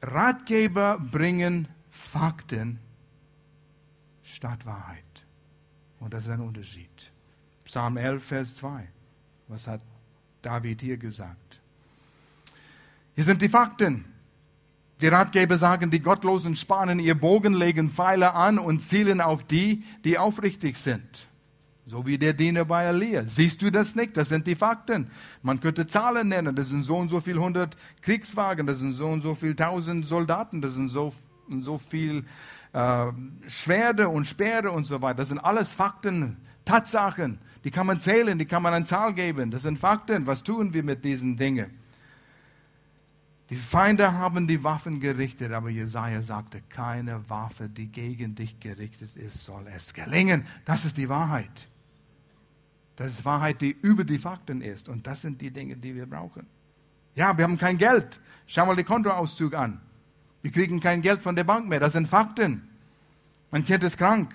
Ratgeber 0.00 0.98
bringen 0.98 1.66
Fakten 1.90 2.78
statt 4.22 4.64
Wahrheit. 4.64 5.07
Und 6.00 6.14
das 6.14 6.24
ist 6.24 6.30
ein 6.30 6.40
Unterschied. 6.40 6.88
Psalm 7.64 7.96
11, 7.96 8.24
Vers 8.24 8.56
2. 8.56 8.88
Was 9.48 9.66
hat 9.66 9.80
David 10.42 10.80
hier 10.80 10.96
gesagt? 10.96 11.60
Hier 13.14 13.24
sind 13.24 13.42
die 13.42 13.48
Fakten. 13.48 14.04
Die 15.00 15.08
Ratgeber 15.08 15.58
sagen, 15.58 15.90
die 15.90 16.00
Gottlosen 16.00 16.56
spannen 16.56 16.98
ihr 16.98 17.14
Bogen, 17.14 17.54
legen 17.54 17.90
Pfeile 17.90 18.34
an 18.34 18.58
und 18.58 18.80
zielen 18.80 19.20
auf 19.20 19.44
die, 19.44 19.84
die 20.04 20.18
aufrichtig 20.18 20.76
sind. 20.76 21.28
So 21.86 22.04
wie 22.04 22.18
der 22.18 22.32
Diener 22.32 22.64
bei 22.64 22.84
Elia. 22.84 23.24
Siehst 23.26 23.62
du 23.62 23.70
das 23.70 23.94
nicht? 23.94 24.16
Das 24.16 24.28
sind 24.28 24.46
die 24.46 24.56
Fakten. 24.56 25.10
Man 25.42 25.60
könnte 25.60 25.86
Zahlen 25.86 26.28
nennen. 26.28 26.54
Das 26.54 26.68
sind 26.68 26.82
so 26.82 26.96
und 26.96 27.08
so 27.08 27.20
viel 27.20 27.38
hundert 27.38 27.76
Kriegswagen, 28.02 28.66
das 28.66 28.78
sind 28.78 28.92
so 28.92 29.06
und 29.06 29.22
so 29.22 29.34
viel 29.34 29.54
tausend 29.54 30.04
Soldaten, 30.04 30.60
das 30.60 30.74
sind 30.74 30.88
so, 30.88 31.14
so 31.60 31.78
viel 31.78 32.24
äh, 32.72 33.06
Schwerte 33.48 34.08
und 34.08 34.26
Speere 34.26 34.70
und 34.70 34.84
so 34.84 35.00
weiter. 35.00 35.18
Das 35.18 35.28
sind 35.28 35.38
alles 35.38 35.72
Fakten, 35.72 36.36
Tatsachen. 36.64 37.38
Die 37.64 37.70
kann 37.70 37.86
man 37.86 38.00
zählen, 38.00 38.38
die 38.38 38.46
kann 38.46 38.62
man 38.62 38.74
eine 38.74 38.84
Zahl 38.84 39.14
geben. 39.14 39.50
Das 39.50 39.62
sind 39.62 39.78
Fakten. 39.78 40.26
Was 40.26 40.42
tun 40.42 40.72
wir 40.74 40.82
mit 40.82 41.04
diesen 41.04 41.36
Dingen? 41.36 41.70
Die 43.50 43.56
Feinde 43.56 44.12
haben 44.12 44.46
die 44.46 44.62
Waffen 44.62 45.00
gerichtet, 45.00 45.52
aber 45.52 45.70
Jesaja 45.70 46.20
sagte, 46.20 46.60
keine 46.68 47.28
Waffe, 47.30 47.68
die 47.68 47.88
gegen 47.88 48.34
dich 48.34 48.60
gerichtet 48.60 49.16
ist, 49.16 49.42
soll 49.44 49.66
es 49.74 49.94
gelingen. 49.94 50.46
Das 50.66 50.84
ist 50.84 50.98
die 50.98 51.08
Wahrheit. 51.08 51.66
Das 52.96 53.08
ist 53.08 53.24
Wahrheit, 53.24 53.62
die 53.62 53.70
über 53.70 54.04
die 54.04 54.18
Fakten 54.18 54.60
ist. 54.60 54.88
Und 54.88 55.06
das 55.06 55.22
sind 55.22 55.40
die 55.40 55.50
Dinge, 55.50 55.76
die 55.76 55.94
wir 55.94 56.04
brauchen. 56.04 56.46
Ja, 57.14 57.36
wir 57.36 57.44
haben 57.44 57.56
kein 57.56 57.78
Geld. 57.78 58.20
Schau 58.46 58.66
mal 58.66 58.76
den 58.76 58.84
Kontoauszug 58.84 59.54
an. 59.54 59.80
Wir 60.48 60.52
kriegen 60.52 60.80
kein 60.80 61.02
Geld 61.02 61.20
von 61.20 61.36
der 61.36 61.44
Bank 61.44 61.68
mehr. 61.68 61.78
Das 61.78 61.92
sind 61.92 62.08
Fakten. 62.08 62.66
Mein 63.50 63.66
Kind 63.66 63.84
ist 63.84 63.98
krank. 63.98 64.34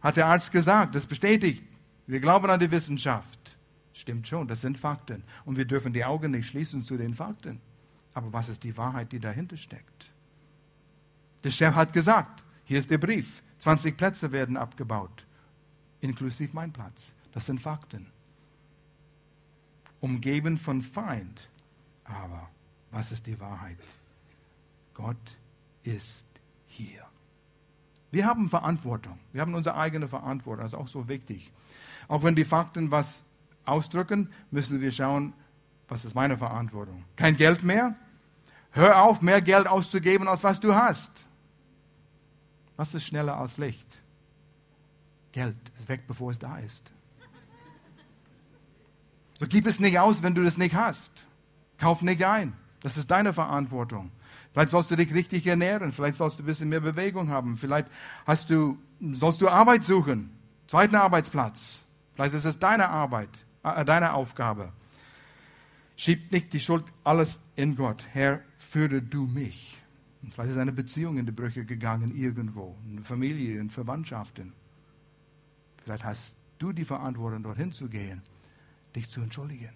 Hat 0.00 0.16
der 0.16 0.26
Arzt 0.26 0.52
gesagt. 0.52 0.94
Das 0.94 1.08
bestätigt. 1.08 1.64
Wir 2.06 2.20
glauben 2.20 2.48
an 2.48 2.60
die 2.60 2.70
Wissenschaft. 2.70 3.56
Stimmt 3.92 4.28
schon, 4.28 4.46
das 4.46 4.60
sind 4.60 4.78
Fakten. 4.78 5.24
Und 5.44 5.56
wir 5.56 5.64
dürfen 5.64 5.92
die 5.92 6.04
Augen 6.04 6.30
nicht 6.30 6.46
schließen 6.46 6.84
zu 6.84 6.96
den 6.96 7.16
Fakten. 7.16 7.60
Aber 8.14 8.32
was 8.32 8.48
ist 8.48 8.62
die 8.62 8.76
Wahrheit, 8.76 9.10
die 9.10 9.18
dahinter 9.18 9.56
steckt? 9.56 10.08
Der 11.42 11.50
Chef 11.50 11.74
hat 11.74 11.92
gesagt, 11.92 12.44
hier 12.64 12.78
ist 12.78 12.88
der 12.88 12.98
Brief. 12.98 13.42
20 13.58 13.96
Plätze 13.96 14.30
werden 14.30 14.56
abgebaut, 14.56 15.26
inklusive 16.00 16.50
mein 16.52 16.72
Platz. 16.72 17.12
Das 17.32 17.46
sind 17.46 17.60
Fakten. 17.60 18.06
Umgeben 19.98 20.58
von 20.58 20.80
Feind. 20.80 21.48
Aber 22.04 22.48
was 22.92 23.10
ist 23.10 23.26
die 23.26 23.40
Wahrheit? 23.40 23.78
Gott 24.98 25.36
ist 25.84 26.26
hier. 26.66 27.04
Wir 28.10 28.26
haben 28.26 28.48
Verantwortung. 28.48 29.18
Wir 29.32 29.42
haben 29.42 29.54
unsere 29.54 29.76
eigene 29.76 30.08
Verantwortung. 30.08 30.64
Das 30.64 30.72
ist 30.72 30.78
auch 30.78 30.88
so 30.88 31.06
wichtig. 31.06 31.52
Auch 32.08 32.24
wenn 32.24 32.34
die 32.34 32.44
Fakten 32.44 32.90
was 32.90 33.22
ausdrücken, 33.64 34.32
müssen 34.50 34.80
wir 34.80 34.90
schauen, 34.90 35.34
was 35.86 36.04
ist 36.04 36.16
meine 36.16 36.36
Verantwortung? 36.36 37.04
Kein 37.14 37.36
Geld 37.36 37.62
mehr? 37.62 37.94
Hör 38.72 39.02
auf, 39.02 39.22
mehr 39.22 39.40
Geld 39.40 39.68
auszugeben, 39.68 40.26
als 40.26 40.42
was 40.42 40.58
du 40.58 40.74
hast. 40.74 41.24
Was 42.76 42.92
ist 42.92 43.04
schneller 43.04 43.36
als 43.36 43.56
Licht? 43.56 43.86
Geld 45.30 45.56
ist 45.78 45.88
weg, 45.88 46.08
bevor 46.08 46.32
es 46.32 46.40
da 46.40 46.58
ist. 46.58 46.90
So 49.38 49.46
gib 49.46 49.64
es 49.66 49.78
nicht 49.78 50.00
aus, 50.00 50.24
wenn 50.24 50.34
du 50.34 50.42
das 50.42 50.58
nicht 50.58 50.74
hast. 50.74 51.24
Kauf 51.78 52.02
nicht 52.02 52.24
ein. 52.24 52.54
Das 52.80 52.96
ist 52.96 53.10
deine 53.12 53.32
Verantwortung. 53.32 54.10
Vielleicht 54.52 54.70
sollst 54.70 54.90
du 54.90 54.96
dich 54.96 55.12
richtig 55.14 55.46
ernähren, 55.46 55.92
vielleicht 55.92 56.16
sollst 56.16 56.38
du 56.38 56.42
ein 56.42 56.46
bisschen 56.46 56.68
mehr 56.68 56.80
Bewegung 56.80 57.28
haben, 57.28 57.56
vielleicht 57.56 57.88
hast 58.26 58.50
du, 58.50 58.78
sollst 59.12 59.40
du 59.40 59.48
Arbeit 59.48 59.84
suchen, 59.84 60.30
zweiten 60.66 60.96
Arbeitsplatz. 60.96 61.84
Vielleicht 62.14 62.34
ist 62.34 62.44
es 62.44 62.58
deine 62.58 62.88
Arbeit, 62.88 63.30
äh, 63.62 63.84
deine 63.84 64.14
Aufgabe. 64.14 64.72
Schieb 65.96 66.32
nicht 66.32 66.52
die 66.52 66.60
Schuld 66.60 66.84
alles 67.04 67.38
in 67.56 67.76
Gott. 67.76 68.04
Herr, 68.12 68.40
führe 68.58 69.02
du 69.02 69.26
mich. 69.26 69.76
Und 70.22 70.34
vielleicht 70.34 70.50
ist 70.52 70.58
eine 70.58 70.72
Beziehung 70.72 71.18
in 71.18 71.26
die 71.26 71.32
Brüche 71.32 71.64
gegangen 71.64 72.14
irgendwo, 72.16 72.76
eine 72.88 73.02
Familie, 73.02 73.60
in 73.60 73.70
Verwandtschaften. 73.70 74.52
Vielleicht 75.84 76.04
hast 76.04 76.36
du 76.58 76.72
die 76.72 76.84
Verantwortung, 76.84 77.42
dorthin 77.42 77.72
zu 77.72 77.88
gehen, 77.88 78.22
dich 78.94 79.08
zu 79.08 79.20
entschuldigen 79.20 79.72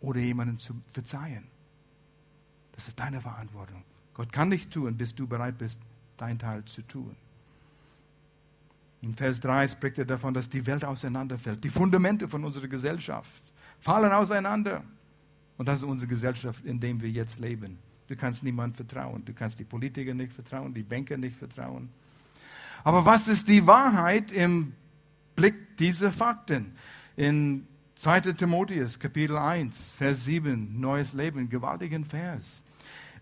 oder 0.00 0.20
jemanden 0.20 0.58
zu 0.58 0.80
verzeihen. 0.92 1.48
Das 2.80 2.88
ist 2.88 2.98
deine 2.98 3.20
Verantwortung. 3.20 3.84
Gott 4.14 4.32
kann 4.32 4.48
nicht 4.48 4.70
tun, 4.70 4.96
bis 4.96 5.14
du 5.14 5.26
bereit 5.26 5.58
bist, 5.58 5.78
dein 6.16 6.38
Teil 6.38 6.64
zu 6.64 6.80
tun. 6.80 7.14
In 9.02 9.14
Vers 9.14 9.38
3 9.40 9.68
spricht 9.68 9.98
er 9.98 10.06
davon, 10.06 10.32
dass 10.32 10.48
die 10.48 10.64
Welt 10.64 10.82
auseinanderfällt. 10.82 11.62
Die 11.62 11.68
Fundamente 11.68 12.26
von 12.26 12.42
unserer 12.42 12.68
Gesellschaft 12.68 13.42
fallen 13.80 14.10
auseinander. 14.12 14.82
Und 15.58 15.66
das 15.66 15.80
ist 15.80 15.84
unsere 15.84 16.08
Gesellschaft, 16.08 16.64
in 16.64 16.80
der 16.80 16.98
wir 16.98 17.10
jetzt 17.10 17.38
leben. 17.38 17.76
Du 18.08 18.16
kannst 18.16 18.42
niemandem 18.42 18.86
vertrauen. 18.86 19.26
Du 19.26 19.34
kannst 19.34 19.58
die 19.58 19.64
Politiker 19.64 20.14
nicht 20.14 20.32
vertrauen, 20.32 20.72
die 20.72 20.82
Banker 20.82 21.18
nicht 21.18 21.36
vertrauen. 21.36 21.90
Aber 22.82 23.04
was 23.04 23.28
ist 23.28 23.46
die 23.46 23.66
Wahrheit 23.66 24.32
im 24.32 24.72
Blick 25.36 25.76
dieser 25.76 26.12
Fakten? 26.12 26.72
In 27.14 27.66
2. 27.96 28.20
Timotheus, 28.32 28.98
Kapitel 28.98 29.36
1, 29.36 29.92
Vers 29.92 30.24
7, 30.24 30.80
neues 30.80 31.12
Leben, 31.12 31.50
gewaltigen 31.50 32.06
Vers. 32.06 32.62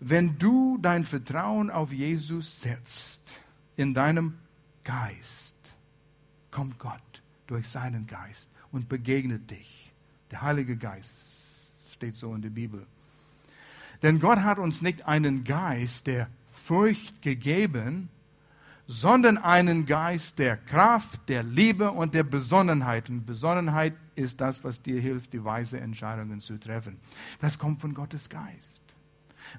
Wenn 0.01 0.39
du 0.39 0.79
dein 0.81 1.05
Vertrauen 1.05 1.71
auf 1.71 1.93
Jesus 1.93 2.61
setzt, 2.61 3.41
in 3.77 3.95
deinem 3.95 4.35
Geist, 4.85 5.55
kommt 6.51 6.79
Gott 6.79 7.23
durch 7.47 7.69
seinen 7.69 8.07
Geist 8.07 8.51
und 8.73 8.89
begegnet 8.89 9.51
dich. 9.51 9.93
Der 10.31 10.43
Heilige 10.43 10.77
Geist 10.77 11.73
steht 11.93 12.17
so 12.17 12.35
in 12.35 12.43
der 12.43 12.51
Bibel. 12.51 12.87
Denn 14.03 14.21
Gott 14.21 14.41
hat 14.41 14.59
uns 14.59 14.83
nicht 14.83 15.07
einen 15.07 15.45
Geist 15.45 16.07
der 16.07 16.29
Furcht 16.53 17.23
gegeben, 17.23 18.09
sondern 18.87 19.37
einen 19.37 19.85
Geist 19.85 20.39
der 20.39 20.57
Kraft, 20.57 21.29
der 21.29 21.43
Liebe 21.43 21.91
und 21.91 22.15
der 22.15 22.23
Besonnenheit. 22.23 23.11
Und 23.11 23.27
Besonnenheit 23.27 23.95
ist 24.15 24.41
das, 24.41 24.65
was 24.65 24.81
dir 24.81 25.01
hilft, 25.01 25.33
die 25.33 25.45
weise 25.45 25.79
Entscheidungen 25.79 26.41
zu 26.41 26.59
treffen. 26.59 26.99
Das 27.41 27.59
kommt 27.59 27.81
von 27.81 27.95
Gottes 27.95 28.29
Geist. 28.29 28.88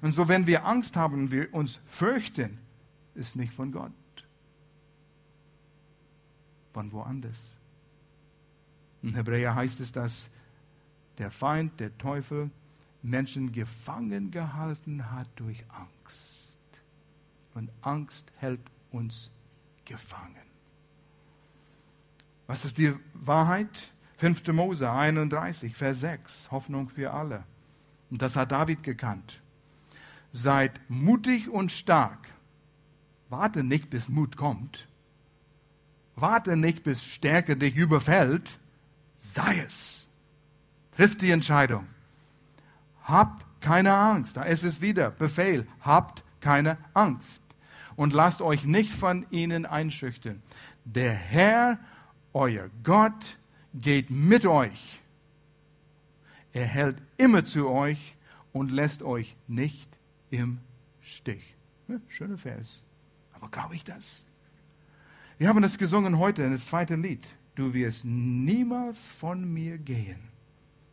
Und 0.00 0.12
so, 0.12 0.28
wenn 0.28 0.46
wir 0.46 0.64
Angst 0.64 0.96
haben 0.96 1.14
und 1.14 1.30
wir 1.30 1.52
uns 1.52 1.80
fürchten, 1.86 2.58
ist 3.14 3.36
nicht 3.36 3.52
von 3.52 3.72
Gott. 3.72 3.92
Von 6.72 6.92
woanders. 6.92 7.38
In 9.02 9.14
Hebräer 9.14 9.54
heißt 9.54 9.80
es, 9.80 9.92
dass 9.92 10.30
der 11.18 11.30
Feind, 11.30 11.80
der 11.80 11.96
Teufel, 11.98 12.50
Menschen 13.02 13.52
gefangen 13.52 14.30
gehalten 14.30 15.10
hat 15.10 15.28
durch 15.36 15.64
Angst. 15.68 16.58
Und 17.54 17.70
Angst 17.82 18.30
hält 18.36 18.60
uns 18.90 19.30
gefangen. 19.84 20.36
Was 22.46 22.64
ist 22.64 22.78
die 22.78 22.94
Wahrheit? 23.14 23.92
5. 24.18 24.48
Mose 24.48 24.90
31, 24.90 25.74
Vers 25.74 26.00
6, 26.00 26.50
Hoffnung 26.50 26.90
für 26.90 27.12
alle. 27.12 27.44
Und 28.10 28.20
das 28.20 28.36
hat 28.36 28.52
David 28.52 28.82
gekannt. 28.82 29.40
Seid 30.32 30.72
mutig 30.88 31.48
und 31.48 31.72
stark. 31.72 32.18
Warte 33.28 33.62
nicht, 33.62 33.90
bis 33.90 34.08
Mut 34.08 34.36
kommt. 34.36 34.86
Warte 36.16 36.56
nicht, 36.56 36.82
bis 36.82 37.02
Stärke 37.02 37.56
dich 37.56 37.76
überfällt. 37.76 38.58
Sei 39.16 39.64
es. 39.66 40.08
Trifft 40.96 41.22
die 41.22 41.30
Entscheidung. 41.30 41.86
Habt 43.04 43.44
keine 43.60 43.94
Angst. 43.94 44.36
Da 44.36 44.42
ist 44.42 44.64
es 44.64 44.80
wieder. 44.80 45.10
Befehl. 45.10 45.66
Habt 45.80 46.24
keine 46.40 46.78
Angst. 46.94 47.42
Und 47.96 48.12
lasst 48.12 48.40
euch 48.40 48.64
nicht 48.64 48.92
von 48.92 49.26
ihnen 49.30 49.66
einschüchtern. 49.66 50.42
Der 50.84 51.12
Herr, 51.12 51.78
euer 52.32 52.70
Gott, 52.82 53.38
geht 53.74 54.10
mit 54.10 54.46
euch. 54.46 55.00
Er 56.52 56.66
hält 56.66 56.96
immer 57.16 57.44
zu 57.44 57.68
euch 57.68 58.16
und 58.52 58.72
lässt 58.72 59.02
euch 59.02 59.36
nicht 59.46 59.88
im 60.30 60.58
Stich. 61.00 61.54
Ja, 61.88 62.00
schöner 62.08 62.38
Vers. 62.38 62.82
Aber 63.32 63.48
glaube 63.48 63.74
ich 63.74 63.84
das? 63.84 64.24
Wir 65.38 65.48
haben 65.48 65.62
das 65.62 65.78
gesungen 65.78 66.18
heute 66.18 66.42
in 66.42 66.52
das 66.52 66.66
zweite 66.66 66.96
Lied. 66.96 67.26
Du 67.54 67.74
wirst 67.74 68.04
niemals 68.04 69.06
von 69.06 69.52
mir 69.52 69.78
gehen. 69.78 70.20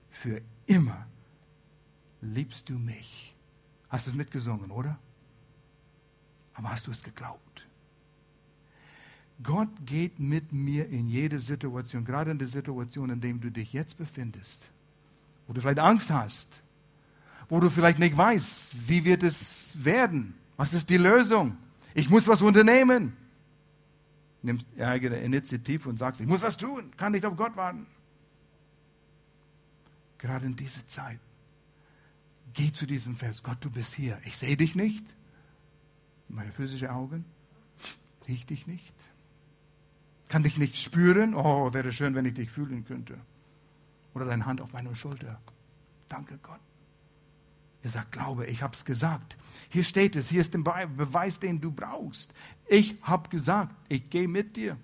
Für 0.09 0.41
immer 0.65 1.05
liebst 2.21 2.69
du 2.69 2.73
mich. 2.73 3.35
Hast 3.89 4.07
du 4.07 4.11
es 4.11 4.15
mitgesungen, 4.15 4.71
oder? 4.71 4.97
Aber 6.53 6.71
hast 6.71 6.87
du 6.87 6.91
es 6.91 7.03
geglaubt? 7.03 7.67
Gott 9.43 9.69
geht 9.85 10.19
mit 10.19 10.51
mir 10.51 10.89
in 10.89 11.07
jede 11.07 11.39
Situation, 11.39 12.03
gerade 12.03 12.31
in 12.31 12.39
der 12.39 12.47
Situation, 12.47 13.11
in 13.11 13.21
der 13.21 13.33
du 13.33 13.51
dich 13.51 13.71
jetzt 13.73 13.97
befindest, 13.97 14.71
wo 15.45 15.53
du 15.53 15.61
vielleicht 15.61 15.79
Angst 15.79 16.09
hast, 16.09 16.49
wo 17.49 17.59
du 17.59 17.69
vielleicht 17.69 17.99
nicht 17.99 18.17
weißt, 18.17 18.87
wie 18.87 19.05
wird 19.05 19.23
es 19.23 19.83
werden, 19.83 20.35
was 20.57 20.73
ist 20.73 20.89
die 20.89 20.97
Lösung, 20.97 21.57
ich 21.93 22.09
muss 22.09 22.27
was 22.27 22.41
unternehmen. 22.41 23.15
Nimmst 24.43 24.67
eigene 24.79 25.17
Initiative 25.17 25.89
und 25.89 25.97
sagst, 25.97 26.21
ich 26.21 26.27
muss 26.27 26.41
was 26.41 26.57
tun, 26.57 26.91
kann 26.95 27.11
nicht 27.11 27.25
auf 27.25 27.35
Gott 27.35 27.55
warten. 27.55 27.87
Gerade 30.19 30.45
in 30.45 30.55
dieser 30.55 30.85
Zeit, 30.87 31.19
geh 32.53 32.71
zu 32.71 32.85
diesem 32.85 33.15
Vers, 33.15 33.43
Gott, 33.43 33.57
du 33.61 33.69
bist 33.69 33.93
hier, 33.93 34.19
ich 34.25 34.37
sehe 34.37 34.57
dich 34.57 34.75
nicht, 34.75 35.05
meine 36.29 36.51
physischen 36.51 36.89
Augen, 36.89 37.25
riech 38.27 38.45
dich 38.45 38.67
nicht, 38.67 38.93
kann 40.29 40.43
dich 40.43 40.57
nicht 40.57 40.75
spüren. 40.77 41.33
Oh, 41.33 41.73
wäre 41.73 41.91
schön, 41.91 42.13
wenn 42.15 42.25
ich 42.25 42.33
dich 42.33 42.51
fühlen 42.51 42.85
könnte. 42.85 43.17
Oder 44.13 44.25
deine 44.25 44.45
Hand 44.45 44.61
auf 44.61 44.73
meiner 44.73 44.95
Schulter. 44.95 45.39
Danke 46.09 46.37
Gott. 46.43 46.59
Er 47.87 47.91
sagt, 47.91 48.11
glaube, 48.11 48.45
ich 48.47 48.61
habe 48.61 48.75
es 48.75 48.83
gesagt. 48.83 49.37
Hier 49.69 49.85
steht 49.85 50.17
es, 50.17 50.27
hier 50.27 50.41
ist 50.41 50.53
der 50.53 50.59
Beweis, 50.59 51.39
den 51.39 51.61
du 51.61 51.71
brauchst. 51.71 52.33
Ich 52.67 52.95
habe 53.01 53.29
gesagt, 53.29 53.73
ich 53.87 54.09
gehe 54.09 54.27
mit 54.27 54.57
dir. 54.57 54.75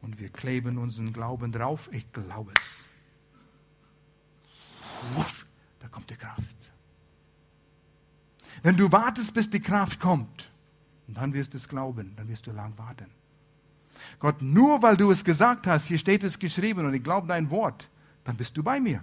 Und 0.00 0.20
wir 0.20 0.28
kleben 0.28 0.78
unseren 0.78 1.12
Glauben 1.12 1.50
drauf. 1.50 1.88
Ich 1.92 2.12
glaube 2.12 2.52
es. 2.56 2.84
Da 5.80 5.88
kommt 5.88 6.08
die 6.08 6.14
Kraft. 6.14 6.56
Wenn 8.62 8.76
du 8.76 8.92
wartest, 8.92 9.34
bis 9.34 9.50
die 9.50 9.58
Kraft 9.58 9.98
kommt, 9.98 10.52
dann 11.08 11.32
wirst 11.32 11.54
du 11.54 11.56
es 11.56 11.66
glauben, 11.66 12.14
dann 12.14 12.28
wirst 12.28 12.46
du 12.46 12.52
lang 12.52 12.78
warten. 12.78 13.10
Gott, 14.20 14.40
nur 14.40 14.80
weil 14.82 14.96
du 14.96 15.10
es 15.10 15.24
gesagt 15.24 15.66
hast, 15.66 15.88
hier 15.88 15.98
steht 15.98 16.22
es 16.22 16.38
geschrieben 16.38 16.86
und 16.86 16.94
ich 16.94 17.02
glaube 17.02 17.26
dein 17.26 17.50
Wort, 17.50 17.90
dann 18.22 18.36
bist 18.36 18.56
du 18.56 18.62
bei 18.62 18.78
mir. 18.78 19.02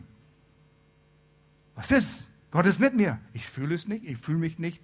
Was 1.77 1.91
ist? 1.91 2.27
Gott 2.49 2.65
ist 2.65 2.79
mit 2.79 2.95
mir. 2.95 3.19
Ich 3.33 3.45
fühle 3.45 3.75
es 3.75 3.87
nicht, 3.87 4.03
ich 4.03 4.17
fühle 4.17 4.39
mich 4.39 4.57
nicht 4.57 4.81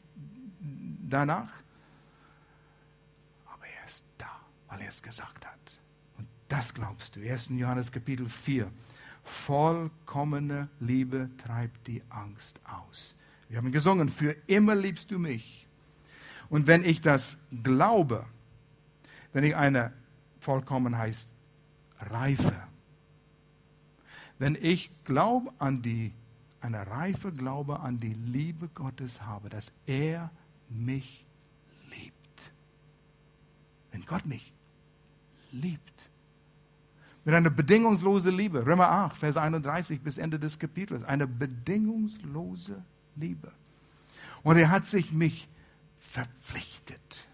danach. 1.10 1.52
Aber 3.48 3.66
er 3.66 3.88
ist 3.88 4.06
da, 4.20 4.30
weil 4.68 4.82
er 4.82 4.90
es 4.90 5.02
gesagt 5.02 5.44
hat. 5.44 5.80
Und 6.20 6.28
das 6.50 6.72
glaubst 6.72 7.16
du. 7.16 7.20
1. 7.20 7.50
Johannes 7.50 7.92
Kapitel 7.92 8.30
4. 8.30 8.72
Vollkommene 9.24 10.70
Liebe 10.80 11.32
treibt 11.44 11.88
die 11.88 12.04
Angst 12.10 12.62
aus. 12.64 13.16
Wir 13.50 13.58
haben 13.58 13.72
gesungen, 13.72 14.10
für 14.10 14.36
immer 14.46 14.76
liebst 14.76 15.10
du 15.10 15.18
mich. 15.18 15.68
Und 16.50 16.68
wenn 16.68 16.86
ich 16.86 17.02
das 17.02 17.40
glaube, 17.64 18.28
wenn 19.32 19.44
ich 19.44 19.56
eine 19.56 19.94
Vollkommenheit 20.40 21.16
Reife, 22.00 22.54
wenn 24.38 24.56
ich 24.62 24.92
Glaube 25.06 25.52
an 25.58 25.82
die, 25.82 26.14
eine 26.64 26.88
reife 26.88 27.34
Glaube 27.34 27.82
an 27.82 27.98
die 27.98 28.14
Liebe 28.14 28.70
Gottes 28.70 29.22
habe, 29.22 29.50
dass 29.50 29.72
er 29.86 30.32
mich 30.70 31.26
liebt. 31.90 32.52
Wenn 33.92 34.06
Gott 34.06 34.26
mich 34.26 34.54
liebt. 35.52 36.10
Mit 37.26 37.36
einer 37.36 37.50
bedingungslosen 37.50 38.36
Liebe. 38.36 38.66
Römer 38.66 38.90
8, 38.90 39.18
Vers 39.18 39.38
31 39.38 40.02
bis 40.02 40.18
Ende 40.18 40.40
des 40.40 40.58
Kapitels. 40.58 41.04
Eine 41.04 41.28
bedingungslose 41.28 42.82
Liebe. 43.16 43.52
Und 44.42 44.58
er 44.58 44.72
hat 44.72 44.86
sich 44.86 45.12
mich 45.12 45.50
verpflichtet. 46.00 47.28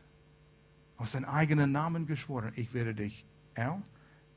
Auf 0.97 1.09
seinen 1.09 1.25
eigenen 1.25 1.71
Namen 1.71 2.07
geschworen. 2.07 2.51
Ich 2.55 2.73
werde 2.73 2.95
dich, 2.95 3.25
Herr, 3.53 3.81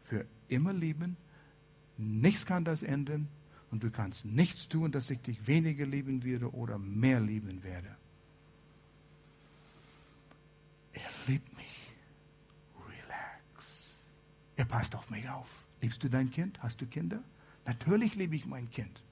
für 0.04 0.26
immer 0.48 0.74
lieben. 0.74 1.16
Nichts 1.96 2.44
kann 2.44 2.64
das 2.64 2.82
ändern. 2.82 3.28
Und 3.72 3.82
du 3.82 3.90
kannst 3.90 4.26
nichts 4.26 4.68
tun, 4.68 4.92
dass 4.92 5.08
ich 5.08 5.20
dich 5.22 5.46
weniger 5.46 5.86
lieben 5.86 6.22
werde 6.24 6.52
oder 6.52 6.76
mehr 6.78 7.20
lieben 7.20 7.62
werde. 7.64 7.96
Er 10.92 11.08
liebt 11.26 11.56
mich. 11.56 11.90
Relax. 12.76 13.96
Er 14.56 14.66
passt 14.66 14.94
auf 14.94 15.08
mich 15.08 15.26
auf. 15.30 15.48
Liebst 15.80 16.04
du 16.04 16.10
dein 16.10 16.30
Kind? 16.30 16.62
Hast 16.62 16.82
du 16.82 16.86
Kinder? 16.86 17.20
Natürlich 17.64 18.14
liebe 18.14 18.36
ich 18.36 18.44
mein 18.44 18.70
Kind. 18.70 19.02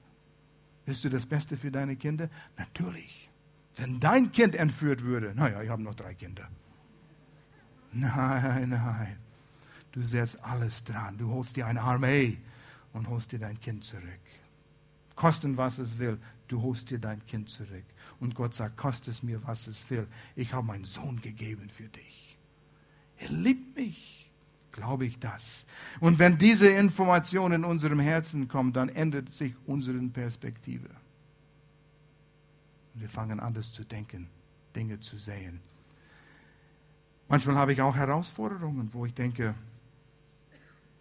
Willst 0.85 1.03
du 1.03 1.09
das 1.09 1.25
Beste 1.25 1.57
für 1.57 1.71
deine 1.71 1.95
Kinder? 1.95 2.29
Natürlich. 2.55 3.31
Wenn 3.77 3.99
dein 3.99 4.31
Kind 4.31 4.53
entführt 4.53 5.01
würde, 5.01 5.33
naja, 5.33 5.63
ich 5.63 5.69
habe 5.69 5.81
noch 5.81 5.95
drei 5.95 6.13
Kinder. 6.13 6.47
Nein, 7.93 8.69
nein. 8.69 9.17
Du 9.91 10.03
setzt 10.03 10.39
alles 10.43 10.83
dran. 10.83 11.17
Du 11.17 11.29
holst 11.31 11.55
dir 11.55 11.65
eine 11.65 11.81
Armee 11.81 12.37
und 12.93 13.09
holst 13.09 13.31
dir 13.31 13.39
dein 13.39 13.59
Kind 13.59 13.83
zurück. 13.83 14.19
Kosten, 15.21 15.55
was 15.55 15.77
es 15.77 15.99
will, 15.99 16.17
du 16.47 16.63
holst 16.63 16.89
dir 16.89 16.97
dein 16.97 17.23
Kind 17.27 17.47
zurück. 17.47 17.83
Und 18.19 18.33
Gott 18.33 18.55
sagt, 18.55 18.75
kostet 18.75 19.13
es 19.13 19.21
mir, 19.21 19.39
was 19.45 19.67
es 19.67 19.87
will. 19.91 20.07
Ich 20.35 20.51
habe 20.51 20.65
meinen 20.65 20.83
Sohn 20.83 21.21
gegeben 21.21 21.69
für 21.69 21.87
dich. 21.89 22.39
Er 23.17 23.29
liebt 23.29 23.75
mich. 23.75 24.31
Glaube 24.71 25.05
ich 25.05 25.19
das. 25.19 25.67
Und 25.99 26.17
wenn 26.17 26.39
diese 26.39 26.69
Information 26.69 27.51
in 27.51 27.65
unserem 27.65 27.99
Herzen 27.99 28.47
kommt, 28.47 28.75
dann 28.75 28.89
ändert 28.89 29.31
sich 29.31 29.53
unsere 29.67 29.99
Perspektive. 30.07 30.89
Wir 32.95 33.07
fangen 33.07 33.39
anders 33.39 33.71
zu 33.71 33.83
denken, 33.83 34.27
Dinge 34.75 35.01
zu 35.01 35.19
sehen. 35.19 35.59
Manchmal 37.27 37.57
habe 37.57 37.73
ich 37.73 37.81
auch 37.83 37.95
Herausforderungen, 37.95 38.89
wo 38.91 39.05
ich 39.05 39.13
denke, 39.13 39.53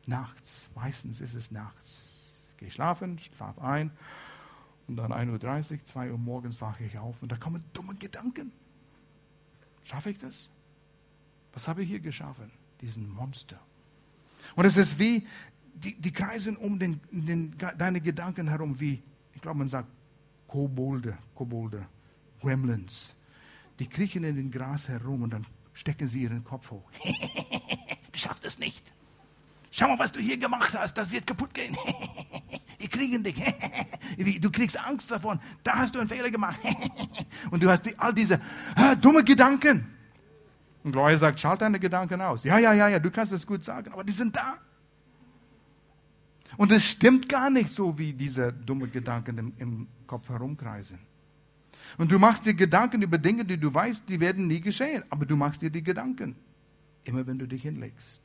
nachts, 0.05 0.69
meistens 0.75 1.23
ist 1.23 1.33
es 1.33 1.51
nachts. 1.51 2.10
Gehe 2.61 2.71
schlafen, 2.71 3.19
schlafe 3.19 3.63
ein 3.63 3.91
und 4.87 4.97
dann 4.97 5.13
1.30 5.13 5.73
Uhr, 5.73 5.85
2 5.85 6.13
Uhr 6.13 6.19
morgens 6.19 6.61
wache 6.61 6.85
ich 6.85 6.99
auf 6.99 7.23
und 7.23 7.33
da 7.33 7.37
kommen 7.37 7.65
dumme 7.73 7.95
Gedanken. 7.95 8.53
Schaffe 9.83 10.11
ich 10.11 10.19
das? 10.19 10.51
Was 11.55 11.67
habe 11.67 11.83
ich 11.83 11.89
hier 11.89 12.01
geschaffen? 12.01 12.51
Diesen 12.83 13.09
Monster. 13.09 13.59
Und 14.57 14.67
es 14.67 14.77
ist 14.77 14.99
wie, 14.99 15.27
die, 15.75 15.99
die 15.99 16.13
kreisen 16.13 16.57
um 16.57 16.79
den, 16.79 17.01
den, 17.11 17.57
deine 17.79 18.01
Gedanken 18.01 18.49
herum, 18.49 18.79
wie, 18.79 19.03
ich 19.35 19.41
glaube, 19.41 19.59
man 19.59 19.69
sagt 19.69 19.89
Kobolde, 20.47 21.17
Kobolde, 21.35 21.87
Gremlins. 22.41 23.17
Die 23.79 23.87
kriechen 23.87 24.25
in 24.25 24.37
den 24.37 24.51
Gras 24.51 24.89
herum 24.89 25.23
und 25.23 25.31
dann 25.31 25.47
stecken 25.73 26.09
sie 26.09 26.23
ihren 26.23 26.45
Kopf 26.45 26.71
hoch. 26.71 26.91
du 28.13 28.19
schaffst 28.19 28.45
es 28.45 28.59
nicht. 28.59 28.93
Schau 29.71 29.89
mal, 29.89 29.99
was 29.99 30.13
du 30.13 30.21
hier 30.21 30.37
gemacht 30.37 30.75
hast. 30.77 30.95
Das 30.95 31.11
wird 31.11 31.27
kaputt 31.27 31.55
gehen. 31.55 31.77
Kriegen 32.91 33.23
dich. 33.23 33.43
Du 34.41 34.51
kriegst 34.51 34.79
Angst 34.79 35.11
davon. 35.11 35.39
Da 35.63 35.77
hast 35.77 35.95
du 35.95 36.01
einen 36.01 36.09
Fehler 36.09 36.31
gemacht. 36.31 36.59
Und 37.51 37.63
du 37.63 37.71
hast 37.71 37.89
all 37.99 38.13
diese 38.13 38.41
dumme 39.01 39.23
Gedanken. 39.23 39.87
Und 40.83 40.93
Gloria 40.93 41.17
sagt, 41.17 41.39
schalt 41.41 41.61
deine 41.61 41.79
Gedanken 41.79 42.21
aus. 42.21 42.45
Ja, 42.45 42.59
ja, 42.59 42.73
ja, 42.73 42.89
ja, 42.89 42.99
du 42.99 43.11
kannst 43.11 43.33
es 43.33 43.47
gut 43.47 43.65
sagen, 43.65 43.93
aber 43.93 44.03
die 44.03 44.13
sind 44.13 44.35
da. 44.35 44.59
Und 46.57 46.73
es 46.73 46.85
stimmt 46.85 47.29
gar 47.29 47.51
nicht 47.51 47.73
so, 47.73 47.97
wie 47.97 48.13
diese 48.13 48.53
dummen 48.53 48.91
Gedanken 48.91 49.39
im, 49.39 49.53
im 49.59 49.89
Kopf 50.07 50.29
herumkreisen. 50.29 50.99
Und 51.97 52.11
du 52.11 52.19
machst 52.19 52.47
dir 52.47 52.55
Gedanken 52.55 53.03
über 53.03 53.19
Dinge, 53.19 53.45
die 53.45 53.57
du 53.57 53.73
weißt, 53.73 54.09
die 54.09 54.21
werden 54.21 54.47
nie 54.47 54.61
geschehen. 54.61 55.03
Aber 55.11 55.27
du 55.27 55.37
machst 55.37 55.63
dir 55.63 55.71
die 55.71 55.83
Gedanken. 55.83 56.37
Immer 57.05 57.27
wenn 57.27 57.39
du 57.39 57.47
dich 57.47 57.63
hinlegst. 57.63 58.21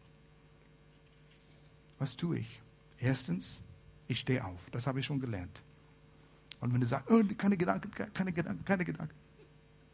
Was 1.99 2.15
tue 2.15 2.39
ich? 2.39 2.62
Erstens, 2.99 3.62
ich 4.08 4.20
stehe 4.20 4.44
auf. 4.44 4.70
Das 4.72 4.88
habe 4.88 5.00
ich 5.00 5.06
schon 5.06 5.20
gelernt. 5.20 5.62
Und 6.60 6.74
wenn 6.74 6.82
du 6.82 6.88
sagst, 6.88 7.10
oh, 7.12 7.22
keine 7.38 7.58
Gedanken, 7.58 7.91
keine 8.13 8.32
Gedanken, 8.32 8.65
keine 8.65 8.86
Gedanken, 8.86 9.13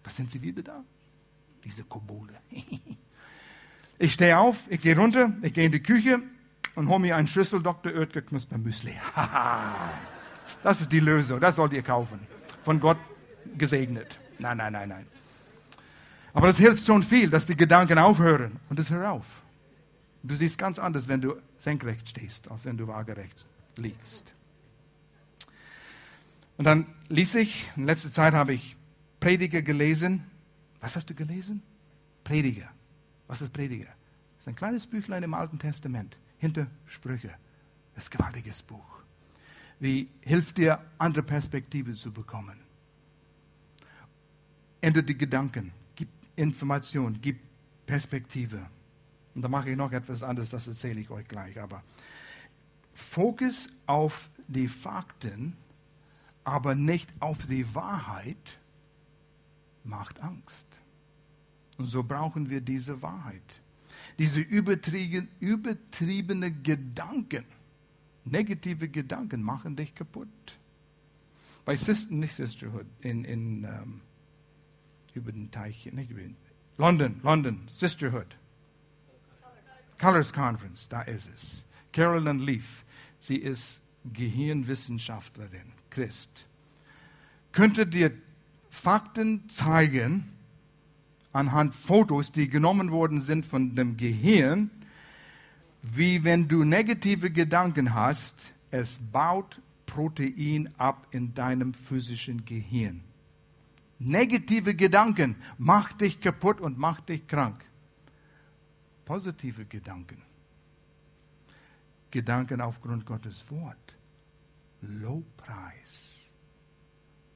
dann 0.03 0.13
sind 0.13 0.31
sie 0.31 0.41
wieder 0.41 0.61
da. 0.61 0.83
Diese 1.63 1.83
Kobolde. 1.83 2.35
ich 3.99 4.13
stehe 4.13 4.37
auf, 4.37 4.63
ich 4.69 4.81
gehe 4.81 4.97
runter, 4.97 5.33
ich 5.41 5.53
gehe 5.53 5.65
in 5.65 5.71
die 5.71 5.83
Küche 5.83 6.19
und 6.75 6.87
hole 6.87 6.99
mir 6.99 7.15
einen 7.15 7.27
Schlüssel 7.27 7.61
Dr. 7.61 7.93
Oetker 7.93 8.21
Knusper 8.21 8.57
Müsli. 8.57 8.93
das 10.63 10.81
ist 10.81 10.91
die 10.91 10.99
Lösung, 10.99 11.39
das 11.39 11.55
sollt 11.55 11.73
ihr 11.73 11.83
kaufen. 11.83 12.19
Von 12.63 12.79
Gott 12.79 12.97
gesegnet. 13.57 14.17
Nein, 14.39 14.57
nein, 14.57 14.73
nein, 14.73 14.89
nein. 14.89 15.07
Aber 16.33 16.47
das 16.47 16.57
hilft 16.57 16.85
schon 16.85 17.03
viel, 17.03 17.29
dass 17.29 17.45
die 17.45 17.57
Gedanken 17.57 17.97
aufhören. 17.97 18.59
Und 18.69 18.79
es 18.79 18.89
hört 18.89 19.05
auf. 19.05 19.25
Du 20.23 20.35
siehst 20.35 20.57
ganz 20.57 20.79
anders, 20.79 21.07
wenn 21.07 21.19
du 21.19 21.35
senkrecht 21.59 22.07
stehst, 22.07 22.49
als 22.49 22.65
wenn 22.65 22.77
du 22.77 22.87
waagerecht 22.87 23.45
liegst. 23.75 24.33
Und 26.57 26.65
dann 26.65 26.85
ließ 27.09 27.35
ich, 27.35 27.69
in 27.75 27.85
letzter 27.85 28.11
Zeit 28.11 28.33
habe 28.33 28.53
ich 28.53 28.75
Prediger 29.19 29.61
gelesen. 29.61 30.23
Was 30.79 30.95
hast 30.95 31.09
du 31.09 31.15
gelesen? 31.15 31.61
Prediger. 32.23 32.69
Was 33.27 33.41
ist 33.41 33.53
Prediger? 33.53 33.85
Das 33.85 34.41
ist 34.41 34.47
ein 34.47 34.55
kleines 34.55 34.87
Büchlein 34.87 35.23
im 35.23 35.33
Alten 35.33 35.59
Testament, 35.59 36.17
hinter 36.37 36.67
Sprüche. 36.85 37.33
Das 37.95 38.03
ist 38.03 38.13
ein 38.13 38.17
gewaltiges 38.17 38.61
Buch. 38.61 39.01
Wie 39.79 40.09
hilft 40.21 40.57
dir, 40.57 40.79
andere 40.97 41.23
Perspektive 41.23 41.95
zu 41.95 42.11
bekommen? 42.11 42.59
Ändert 44.81 45.09
die 45.09 45.17
Gedanken, 45.17 45.71
gibt 45.95 46.13
Information, 46.35 47.19
gibt 47.21 47.41
Perspektive. 47.85 48.59
Und 49.33 49.41
da 49.41 49.47
mache 49.47 49.71
ich 49.71 49.77
noch 49.77 49.91
etwas 49.91 50.23
anderes, 50.23 50.49
das 50.49 50.67
erzähle 50.67 51.01
ich 51.01 51.09
euch 51.09 51.27
gleich. 51.27 51.59
Aber 51.59 51.83
Fokus 53.01 53.67
auf 53.87 54.29
die 54.47 54.67
Fakten, 54.67 55.57
aber 56.43 56.75
nicht 56.75 57.09
auf 57.19 57.45
die 57.47 57.73
Wahrheit, 57.75 58.59
macht 59.83 60.21
Angst. 60.21 60.67
Und 61.77 61.85
so 61.87 62.03
brauchen 62.03 62.49
wir 62.49 62.61
diese 62.61 63.01
Wahrheit. 63.01 63.61
Diese 64.19 64.39
übertrieben, 64.39 65.29
übertriebene 65.39 66.51
Gedanken, 66.51 67.45
negative 68.23 68.87
Gedanken 68.87 69.41
machen 69.41 69.75
dich 69.75 69.95
kaputt. 69.95 70.27
Bei 71.65 71.75
Sister, 71.75 72.13
nicht 72.13 72.33
Sisterhood, 72.35 72.85
in, 73.01 73.23
in 73.23 73.65
um, 73.65 73.65
ähm, 73.65 74.01
über 75.13 75.31
den 75.31 75.51
Teich, 75.51 75.89
nicht 75.91 76.11
über 76.11 76.21
den, 76.21 76.35
London, 76.77 77.19
London, 77.23 77.67
Sisterhood. 77.75 78.35
Colors 79.99 80.33
Conference, 80.33 80.87
da 80.89 81.03
ist 81.03 81.29
es. 81.33 81.63
Carolyn 81.93 82.39
Leaf, 82.39 82.83
sie 83.21 83.37
ist 83.37 83.79
Gehirnwissenschaftlerin, 84.13 85.71
Christ. 85.89 86.45
Könnte 87.51 87.87
dir 87.87 88.11
Fakten 88.69 89.47
zeigen, 89.47 90.29
anhand 91.31 91.75
Fotos, 91.75 92.31
die 92.31 92.49
genommen 92.49 92.91
worden 92.91 93.21
sind 93.21 93.45
von 93.45 93.75
dem 93.75 93.95
Gehirn, 93.95 94.69
wie 95.81 96.23
wenn 96.23 96.47
du 96.47 96.63
negative 96.63 97.31
Gedanken 97.31 97.93
hast, 97.93 98.53
es 98.69 98.99
baut 99.11 99.61
Protein 99.85 100.69
ab 100.77 101.07
in 101.11 101.33
deinem 101.33 101.73
physischen 101.73 102.45
Gehirn. 102.45 103.01
Negative 103.99 104.75
Gedanken 104.75 105.35
macht 105.57 106.01
dich 106.01 106.19
kaputt 106.19 106.59
und 106.59 106.77
macht 106.77 107.09
dich 107.09 107.27
krank 107.27 107.63
positive 109.11 109.65
Gedanken. 109.65 110.21
Gedanken 112.11 112.61
aufgrund 112.61 113.05
Gottes 113.05 113.49
Wort. 113.49 113.77
Lobpreis 114.81 116.21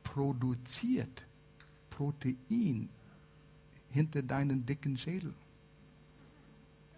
produziert 0.03 1.23
Protein 1.89 2.89
hinter 3.89 4.21
deinen 4.21 4.65
dicken 4.65 4.97
Schädel. 4.97 5.33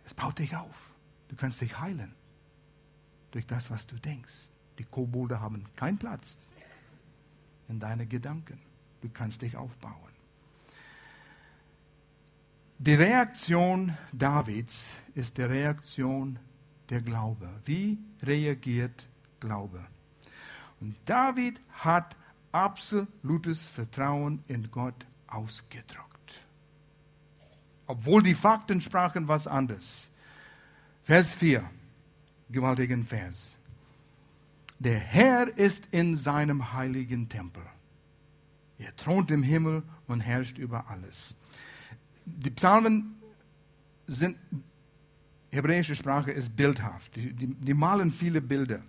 Es 0.05 0.13
baut 0.13 0.39
dich 0.39 0.55
auf. 0.55 0.91
Du 1.27 1.35
kannst 1.35 1.61
dich 1.61 1.79
heilen 1.79 2.13
durch 3.31 3.45
das, 3.45 3.69
was 3.69 3.85
du 3.85 3.95
denkst. 3.97 4.49
Die 4.79 4.83
Kobolde 4.83 5.39
haben 5.39 5.65
keinen 5.75 5.97
Platz 5.97 6.37
in 7.67 7.79
deinen 7.79 8.07
Gedanken. 8.07 8.59
Du 9.01 9.09
kannst 9.09 9.41
dich 9.41 9.55
aufbauen. 9.55 9.93
Die 12.79 12.93
Reaktion 12.93 13.97
Davids 14.11 14.97
ist 15.15 15.37
die 15.37 15.43
Reaktion 15.43 16.39
der 16.89 17.01
Glaube. 17.01 17.49
Wie 17.65 17.97
reagiert 18.23 19.07
Glaube? 19.39 19.83
Und 20.79 20.95
David 21.05 21.59
hat 21.71 22.15
absolutes 22.51 23.67
Vertrauen 23.67 24.43
in 24.47 24.69
Gott 24.71 25.05
ausgedrückt. 25.27 26.41
Obwohl 27.87 28.21
die 28.21 28.35
Fakten 28.35 28.81
sprachen 28.81 29.27
was 29.27 29.47
anderes. 29.47 30.11
Vers 31.03 31.33
4, 31.33 31.69
gewaltigen 32.49 33.05
Vers. 33.05 33.57
Der 34.79 34.99
Herr 34.99 35.57
ist 35.57 35.87
in 35.91 36.17
seinem 36.17 36.73
heiligen 36.73 37.29
Tempel. 37.29 37.63
Er 38.77 38.95
thront 38.95 39.31
im 39.31 39.41
Himmel 39.41 39.83
und 40.07 40.21
herrscht 40.21 40.57
über 40.57 40.87
alles 40.89 41.35
die 42.27 42.51
Psalmen 42.51 43.15
sind, 44.07 44.37
hebräische 45.57 45.95
Sprache 45.95 46.31
ist 46.31 46.55
bildhaft. 46.55 47.15
Die, 47.15 47.33
die, 47.33 47.47
die 47.47 47.73
malen 47.73 48.11
viele 48.11 48.41
Bilder. 48.41 48.81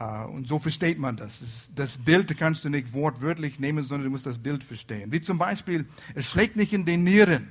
Uh, 0.00 0.26
und 0.32 0.48
so 0.48 0.58
versteht 0.58 0.98
man 0.98 1.16
das. 1.16 1.70
das. 1.74 1.98
Bild 1.98 2.34
kannst 2.38 2.64
du 2.64 2.70
nicht 2.70 2.94
wortwörtlich 2.94 3.60
nehmen, 3.60 3.84
sondern 3.84 4.06
du 4.06 4.10
musst 4.10 4.24
das 4.24 4.38
Bild 4.38 4.64
verstehen. 4.64 5.12
Wie 5.12 5.20
zum 5.20 5.36
Beispiel, 5.36 5.86
es 6.14 6.24
schlägt 6.24 6.56
nicht 6.56 6.72
in 6.72 6.86
den 6.86 7.04
Nieren. 7.04 7.50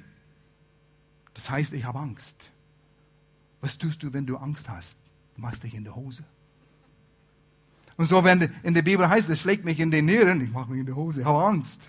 Das 1.36 1.48
heißt, 1.48 1.74
ich 1.74 1.86
habe 1.86 2.00
Angst. 2.00 2.52
Was 3.62 3.78
tust 3.78 4.02
du, 4.02 4.12
wenn 4.14 4.26
du 4.26 4.36
Angst 4.38 4.68
hast? 4.68 4.98
Du 5.36 5.42
machst 5.42 5.62
dich 5.62 5.76
in 5.76 5.84
die 5.84 5.92
Hose. 5.92 6.24
Und 7.98 8.08
so, 8.08 8.24
wenn 8.24 8.50
in 8.64 8.74
der 8.74 8.82
Bibel 8.82 9.08
heißt, 9.08 9.30
es 9.30 9.42
schlägt 9.42 9.64
mich 9.64 9.80
in 9.80 9.92
den 9.92 10.06
Nieren, 10.06 10.42
ich 10.42 10.52
mache 10.52 10.72
mich 10.72 10.80
in 10.80 10.86
die 10.88 10.94
Hose, 10.94 11.20
ich 11.20 11.26
habe 11.26 11.44
Angst. 11.44 11.82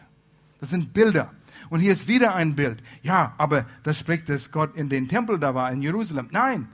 Das 0.58 0.68
sind 0.68 0.92
Bilder. 0.92 1.32
Und 1.68 1.80
hier 1.80 1.92
ist 1.92 2.08
wieder 2.08 2.34
ein 2.34 2.54
Bild. 2.54 2.82
Ja, 3.02 3.34
aber 3.38 3.66
das 3.82 3.98
spricht, 3.98 4.28
dass 4.28 4.50
Gott 4.50 4.76
in 4.76 4.88
den 4.88 5.08
Tempel 5.08 5.38
da 5.38 5.54
war, 5.54 5.70
in 5.72 5.82
Jerusalem. 5.82 6.28
Nein, 6.30 6.68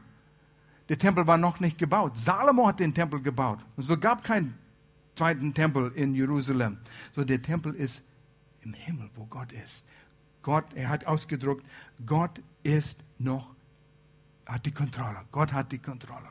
der 0.88 0.98
Tempel 0.98 1.26
war 1.26 1.38
noch 1.38 1.60
nicht 1.60 1.78
gebaut. 1.78 2.16
Salomo 2.16 2.68
hat 2.68 2.80
den 2.80 2.94
Tempel 2.94 3.20
gebaut. 3.20 3.58
Und 3.76 3.82
so 3.82 3.98
gab 3.98 4.22
keinen 4.22 4.54
zweiten 5.14 5.54
Tempel 5.54 5.92
in 5.94 6.14
Jerusalem. 6.14 6.78
So 7.14 7.24
der 7.24 7.42
Tempel 7.42 7.74
ist 7.74 8.02
im 8.60 8.74
Himmel, 8.74 9.10
wo 9.14 9.26
Gott 9.26 9.52
ist. 9.52 9.86
Gott, 10.42 10.66
er 10.74 10.88
hat 10.88 11.06
ausgedrückt, 11.06 11.66
Gott 12.04 12.40
ist 12.62 13.00
noch, 13.18 13.54
hat 14.46 14.64
die 14.64 14.70
Kontrolle. 14.70 15.22
Gott 15.32 15.52
hat 15.52 15.72
die 15.72 15.78
Kontrolle. 15.78 16.28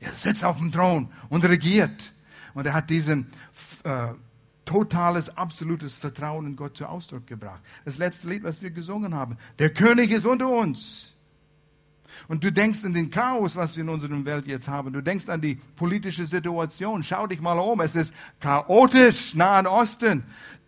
Er 0.00 0.12
sitzt 0.12 0.44
auf 0.44 0.58
dem 0.58 0.72
Thron 0.72 1.08
und 1.28 1.44
regiert. 1.44 2.12
Und 2.54 2.66
er 2.66 2.72
hat 2.72 2.90
diesen 2.90 3.30
äh, 3.84 4.08
totales, 4.68 5.34
absolutes 5.34 5.96
Vertrauen 5.96 6.46
in 6.46 6.54
Gott 6.54 6.76
zu 6.76 6.86
Ausdruck 6.86 7.26
gebracht. 7.26 7.62
Das 7.86 7.96
letzte 7.96 8.28
Lied, 8.28 8.42
was 8.42 8.60
wir 8.60 8.70
gesungen 8.70 9.14
haben. 9.14 9.38
Der 9.58 9.72
König 9.72 10.10
ist 10.10 10.26
unter 10.26 10.46
uns. 10.46 11.16
Und 12.26 12.44
du 12.44 12.52
denkst 12.52 12.84
an 12.84 12.92
den 12.92 13.10
Chaos, 13.10 13.56
was 13.56 13.76
wir 13.76 13.82
in 13.82 13.88
unserer 13.88 14.22
Welt 14.26 14.46
jetzt 14.46 14.68
haben. 14.68 14.92
Du 14.92 15.00
denkst 15.00 15.28
an 15.30 15.40
die 15.40 15.54
politische 15.54 16.26
Situation. 16.26 17.02
Schau 17.02 17.26
dich 17.26 17.40
mal 17.40 17.58
um. 17.58 17.80
Es 17.80 17.96
ist 17.96 18.12
chaotisch, 18.40 19.34
Nahen 19.34 19.66
Osten. 19.66 20.24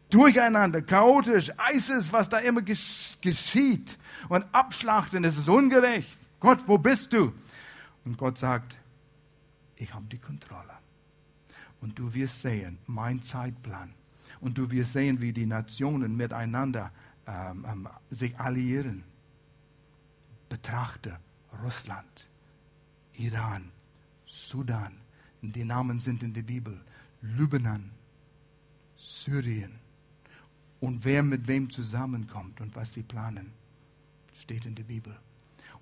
Durcheinander, 0.08 0.80
chaotisch, 0.80 1.52
ISIS, 1.72 2.12
was 2.12 2.28
da 2.28 2.38
immer 2.38 2.62
geschieht. 2.62 3.98
Und 4.28 4.46
Abschlachten, 4.52 5.24
es 5.24 5.36
ist 5.36 5.48
ungerecht. 5.48 6.18
Gott, 6.40 6.60
wo 6.66 6.78
bist 6.78 7.12
du? 7.12 7.32
Und 8.06 8.16
Gott 8.16 8.38
sagt, 8.38 8.74
ich 9.76 9.92
habe 9.92 10.06
die 10.06 10.18
Kontrolle. 10.18 10.78
Und 11.82 11.98
du 11.98 12.14
wirst 12.14 12.40
sehen, 12.40 12.78
mein 12.86 13.22
Zeitplan. 13.22 13.94
Und 14.40 14.56
du 14.56 14.70
wirst 14.70 14.92
sehen, 14.92 15.20
wie 15.20 15.32
die 15.32 15.46
Nationen 15.46 16.16
miteinander 16.16 16.90
ähm, 17.26 17.66
ähm, 17.70 17.88
sich 18.10 18.38
alliieren. 18.38 19.04
Betrachte 20.48 21.18
Russland, 21.62 22.28
Iran, 23.14 23.70
Sudan. 24.26 24.94
Die 25.42 25.64
Namen 25.64 26.00
sind 26.00 26.22
in 26.22 26.32
der 26.32 26.42
Bibel. 26.42 26.80
Libanon, 27.22 27.90
Syrien. 28.96 29.78
Und 30.80 31.04
wer 31.04 31.22
mit 31.22 31.46
wem 31.46 31.68
zusammenkommt 31.68 32.60
und 32.60 32.74
was 32.74 32.94
sie 32.94 33.02
planen, 33.02 33.52
steht 34.40 34.64
in 34.64 34.74
der 34.74 34.84
Bibel. 34.84 35.14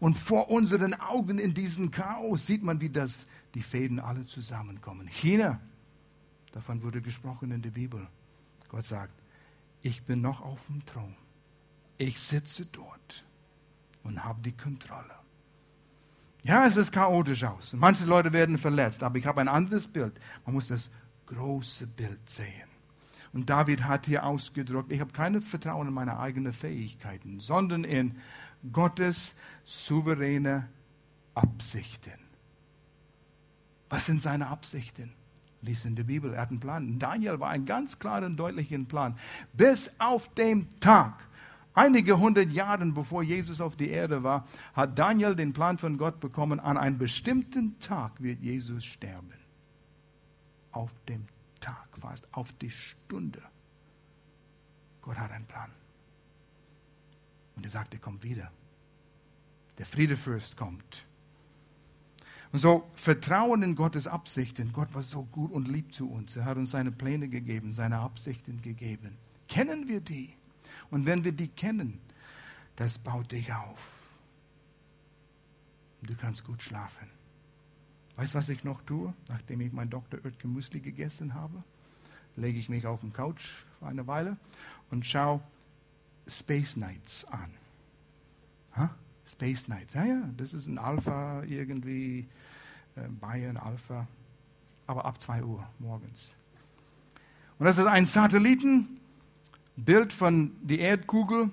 Und 0.00 0.16
vor 0.16 0.50
unseren 0.50 0.94
Augen 0.94 1.38
in 1.38 1.54
diesem 1.54 1.90
Chaos 1.90 2.46
sieht 2.46 2.62
man, 2.62 2.80
wie 2.80 2.88
das, 2.88 3.26
die 3.54 3.62
Fäden 3.62 4.00
alle 4.00 4.26
zusammenkommen. 4.26 5.08
China, 5.08 5.60
davon 6.52 6.82
wurde 6.82 7.00
gesprochen 7.00 7.50
in 7.50 7.62
der 7.62 7.70
Bibel. 7.70 8.06
Gott 8.68 8.84
sagt, 8.84 9.14
ich 9.82 10.02
bin 10.02 10.20
noch 10.20 10.40
auf 10.40 10.58
dem 10.66 10.84
Thron. 10.84 11.14
Ich 11.96 12.20
sitze 12.20 12.66
dort 12.66 13.24
und 14.02 14.24
habe 14.24 14.42
die 14.42 14.56
Kontrolle. 14.56 15.14
Ja, 16.44 16.66
es 16.66 16.76
ist 16.76 16.92
chaotisch 16.92 17.44
aus. 17.44 17.72
Manche 17.72 18.04
Leute 18.04 18.32
werden 18.32 18.58
verletzt, 18.58 19.02
aber 19.02 19.18
ich 19.18 19.26
habe 19.26 19.40
ein 19.40 19.48
anderes 19.48 19.88
Bild. 19.88 20.18
Man 20.44 20.54
muss 20.54 20.68
das 20.68 20.90
große 21.26 21.86
Bild 21.86 22.28
sehen. 22.28 22.68
Und 23.32 23.50
David 23.50 23.84
hat 23.84 24.06
hier 24.06 24.24
ausgedrückt, 24.24 24.90
ich 24.90 25.00
habe 25.00 25.12
kein 25.12 25.40
Vertrauen 25.40 25.88
in 25.88 25.94
meine 25.94 26.18
eigenen 26.18 26.52
Fähigkeiten, 26.52 27.40
sondern 27.40 27.84
in 27.84 28.18
Gottes 28.72 29.34
souveräne 29.64 30.68
Absichten. 31.34 32.18
Was 33.90 34.06
sind 34.06 34.22
seine 34.22 34.48
Absichten? 34.48 35.12
Lies 35.68 35.84
in 35.84 35.94
der 35.94 36.04
Bibel, 36.04 36.32
er 36.32 36.42
hat 36.42 36.50
einen 36.50 36.60
Plan. 36.60 36.98
Daniel 36.98 37.38
war 37.40 37.50
ein 37.50 37.66
ganz 37.66 37.98
klarer 37.98 38.26
und 38.26 38.36
deutlicher 38.36 38.78
Plan. 38.78 39.16
Bis 39.52 39.90
auf 39.98 40.32
den 40.34 40.66
Tag, 40.80 41.14
einige 41.74 42.18
hundert 42.18 42.50
Jahre 42.50 42.86
bevor 42.86 43.22
Jesus 43.22 43.60
auf 43.60 43.76
die 43.76 43.90
Erde 43.90 44.22
war, 44.22 44.46
hat 44.74 44.98
Daniel 44.98 45.36
den 45.36 45.52
Plan 45.52 45.78
von 45.78 45.98
Gott 45.98 46.20
bekommen, 46.20 46.58
an 46.58 46.78
einem 46.78 46.98
bestimmten 46.98 47.78
Tag 47.80 48.22
wird 48.22 48.40
Jesus 48.40 48.84
sterben. 48.84 49.34
Auf 50.72 50.90
dem 51.08 51.26
Tag, 51.60 51.88
fast 52.00 52.26
auf 52.32 52.52
die 52.54 52.70
Stunde. 52.70 53.42
Gott 55.02 55.18
hat 55.18 55.30
einen 55.30 55.46
Plan. 55.46 55.70
Und 57.56 57.64
er 57.64 57.70
sagt, 57.70 57.92
er 57.92 58.00
kommt 58.00 58.22
wieder. 58.22 58.50
Der 59.78 59.86
Friedefürst 59.86 60.56
kommt. 60.56 61.04
Und 62.52 62.60
so 62.60 62.88
Vertrauen 62.94 63.62
in 63.62 63.74
Gottes 63.74 64.06
Absichten. 64.06 64.72
Gott 64.72 64.94
war 64.94 65.02
so 65.02 65.24
gut 65.24 65.52
und 65.52 65.68
lieb 65.68 65.92
zu 65.92 66.10
uns. 66.10 66.36
Er 66.36 66.44
hat 66.46 66.56
uns 66.56 66.70
seine 66.70 66.90
Pläne 66.90 67.28
gegeben, 67.28 67.72
seine 67.72 67.98
Absichten 67.98 68.62
gegeben. 68.62 69.16
Kennen 69.48 69.88
wir 69.88 70.00
die? 70.00 70.32
Und 70.90 71.04
wenn 71.06 71.24
wir 71.24 71.32
die 71.32 71.48
kennen, 71.48 72.00
das 72.76 72.98
baut 72.98 73.32
dich 73.32 73.52
auf. 73.52 73.98
Du 76.02 76.14
kannst 76.14 76.44
gut 76.44 76.62
schlafen. 76.62 77.08
Weißt 78.16 78.34
du, 78.34 78.38
was 78.38 78.48
ich 78.48 78.64
noch 78.64 78.82
tue, 78.82 79.12
nachdem 79.28 79.60
ich 79.60 79.72
mein 79.72 79.90
Dr. 79.90 80.20
Oetker 80.24 80.48
Müsli 80.48 80.80
gegessen 80.80 81.34
habe? 81.34 81.62
Lege 82.36 82.58
ich 82.58 82.68
mich 82.68 82.86
auf 82.86 83.00
den 83.00 83.12
Couch 83.12 83.50
für 83.78 83.86
eine 83.86 84.06
Weile 84.06 84.36
und 84.90 85.04
schaue 85.04 85.40
Space 86.26 86.76
Nights 86.76 87.24
an. 87.26 87.50
Space 89.28 89.68
Nights. 89.68 89.94
Ja, 89.94 90.04
ja, 90.04 90.28
das 90.36 90.52
ist 90.52 90.66
ein 90.66 90.78
Alpha 90.78 91.42
irgendwie, 91.44 92.26
äh, 92.96 93.08
Bayern 93.20 93.56
Alpha, 93.56 94.06
aber 94.86 95.04
ab 95.04 95.20
2 95.20 95.44
Uhr 95.44 95.66
morgens. 95.78 96.34
Und 97.58 97.66
das 97.66 97.78
ist 97.78 97.86
ein 97.86 98.04
Satellitenbild 98.04 100.12
von 100.12 100.56
der 100.62 100.78
Erdkugel 100.78 101.50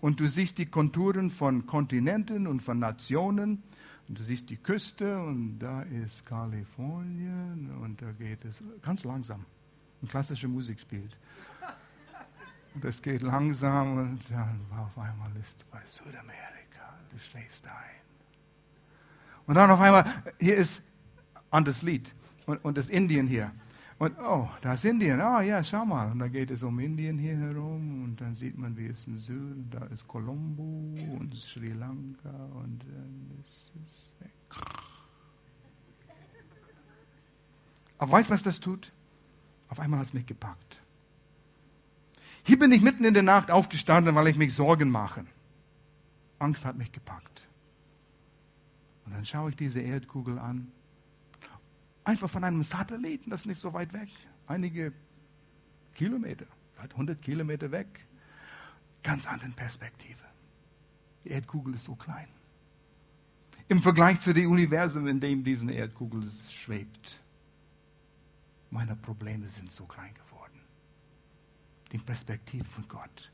und 0.00 0.20
du 0.20 0.28
siehst 0.28 0.58
die 0.58 0.66
Konturen 0.66 1.30
von 1.30 1.66
Kontinenten 1.66 2.46
und 2.46 2.60
von 2.60 2.78
Nationen 2.78 3.62
und 4.08 4.18
du 4.18 4.22
siehst 4.22 4.50
die 4.50 4.56
Küste 4.56 5.22
und 5.22 5.58
da 5.60 5.82
ist 5.82 6.26
Kalifornien 6.26 7.70
und 7.80 8.02
da 8.02 8.10
geht 8.12 8.44
es 8.44 8.62
ganz 8.82 9.04
langsam. 9.04 9.46
Ein 10.02 10.08
klassische 10.08 10.48
Musik 10.48 10.80
spielt. 10.80 11.16
Und 12.74 12.84
es 12.84 13.00
geht 13.00 13.22
langsam 13.22 13.98
und 13.98 14.20
dann 14.28 14.60
auf 14.76 14.98
einmal 14.98 15.30
ist 15.36 15.70
bei 15.70 15.80
Südamerika 15.86 16.63
du 17.14 17.20
schläfst 17.20 17.64
ein. 17.66 17.72
Und 19.46 19.54
dann 19.54 19.70
auf 19.70 19.80
einmal, 19.80 20.04
hier 20.40 20.56
ist 20.56 20.82
anderes 21.50 21.82
Lied 21.82 22.12
und, 22.46 22.64
und 22.64 22.76
das 22.76 22.88
Indien 22.88 23.26
hier. 23.26 23.52
Und 23.98 24.18
oh, 24.18 24.48
da 24.60 24.72
ist 24.72 24.84
Indien. 24.84 25.20
Oh, 25.20 25.40
ja, 25.40 25.62
schau 25.62 25.84
mal. 25.84 26.10
Und 26.10 26.18
da 26.18 26.28
geht 26.28 26.50
es 26.50 26.62
um 26.62 26.78
Indien 26.80 27.16
hier 27.16 27.36
herum 27.36 28.04
und 28.04 28.20
dann 28.20 28.34
sieht 28.34 28.58
man, 28.58 28.76
wie 28.76 28.88
es 28.88 29.06
im 29.06 29.16
Süden, 29.16 29.70
da 29.70 29.84
ist 29.86 30.08
Colombo 30.08 30.62
und 31.18 31.34
Sri 31.36 31.72
Lanka 31.72 32.30
und 32.54 32.82
dann 32.82 33.30
ist 33.40 33.70
es 33.86 34.20
weg. 34.20 34.32
Aber 37.98 38.12
weißt 38.12 38.28
du, 38.28 38.34
was 38.34 38.42
das 38.42 38.58
tut? 38.58 38.92
Auf 39.68 39.78
einmal 39.78 40.00
hat 40.00 40.06
es 40.06 40.14
mich 40.14 40.26
gepackt. 40.26 40.80
Hier 42.42 42.58
bin 42.58 42.72
ich 42.72 42.82
mitten 42.82 43.04
in 43.04 43.14
der 43.14 43.22
Nacht 43.22 43.50
aufgestanden, 43.50 44.14
weil 44.14 44.26
ich 44.26 44.36
mich 44.36 44.54
Sorgen 44.54 44.90
mache. 44.90 45.24
Angst 46.38 46.64
hat 46.64 46.76
mich 46.76 46.92
gepackt. 46.92 47.46
Und 49.04 49.12
dann 49.12 49.24
schaue 49.24 49.50
ich 49.50 49.56
diese 49.56 49.80
Erdkugel 49.80 50.38
an. 50.38 50.72
Einfach 52.04 52.28
von 52.28 52.44
einem 52.44 52.62
Satelliten, 52.62 53.30
das 53.30 53.40
ist 53.40 53.46
nicht 53.46 53.60
so 53.60 53.72
weit 53.72 53.92
weg. 53.92 54.08
Einige 54.46 54.92
Kilometer, 55.94 56.46
vielleicht 56.74 56.92
100 56.92 57.22
Kilometer 57.22 57.70
weg. 57.70 58.06
Ganz 59.02 59.26
andere 59.26 59.50
Perspektive. 59.50 60.22
Die 61.24 61.30
Erdkugel 61.30 61.74
ist 61.74 61.84
so 61.84 61.94
klein. 61.94 62.28
Im 63.68 63.80
Vergleich 63.80 64.20
zu 64.20 64.34
dem 64.34 64.50
Universum, 64.50 65.06
in 65.06 65.20
dem 65.20 65.42
diese 65.42 65.70
Erdkugel 65.70 66.22
schwebt. 66.50 67.20
Meine 68.70 68.96
Probleme 68.96 69.48
sind 69.48 69.70
so 69.70 69.86
klein 69.86 70.12
geworden. 70.14 70.60
Die 71.92 71.98
Perspektive 71.98 72.64
von 72.64 72.86
Gott. 72.88 73.32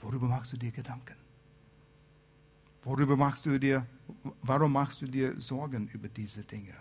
Worüber 0.00 0.26
machst 0.26 0.52
du 0.52 0.56
dir 0.56 0.72
Gedanken? 0.72 1.23
Worüber 2.84 3.16
machst 3.16 3.46
du 3.46 3.58
dir, 3.58 3.86
warum 4.42 4.72
machst 4.72 5.00
du 5.00 5.06
dir 5.06 5.40
Sorgen 5.40 5.88
über 5.88 6.08
diese 6.08 6.42
Dinge? 6.42 6.74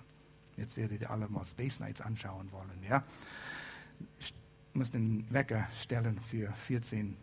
Jetzt 0.58 0.76
werdet 0.76 1.02
ihr 1.02 1.10
alle 1.10 1.30
mal 1.30 1.46
Space 1.46 1.80
Nights 1.80 2.02
anschauen 2.02 2.52
wollen, 2.52 2.84
ja? 2.88 3.04
Ich 4.20 4.34
muss 4.74 4.92
den 4.92 5.26
Wecker 5.32 5.68
stellen 5.80 6.20
für 6.20 6.52
14, 6.52 7.16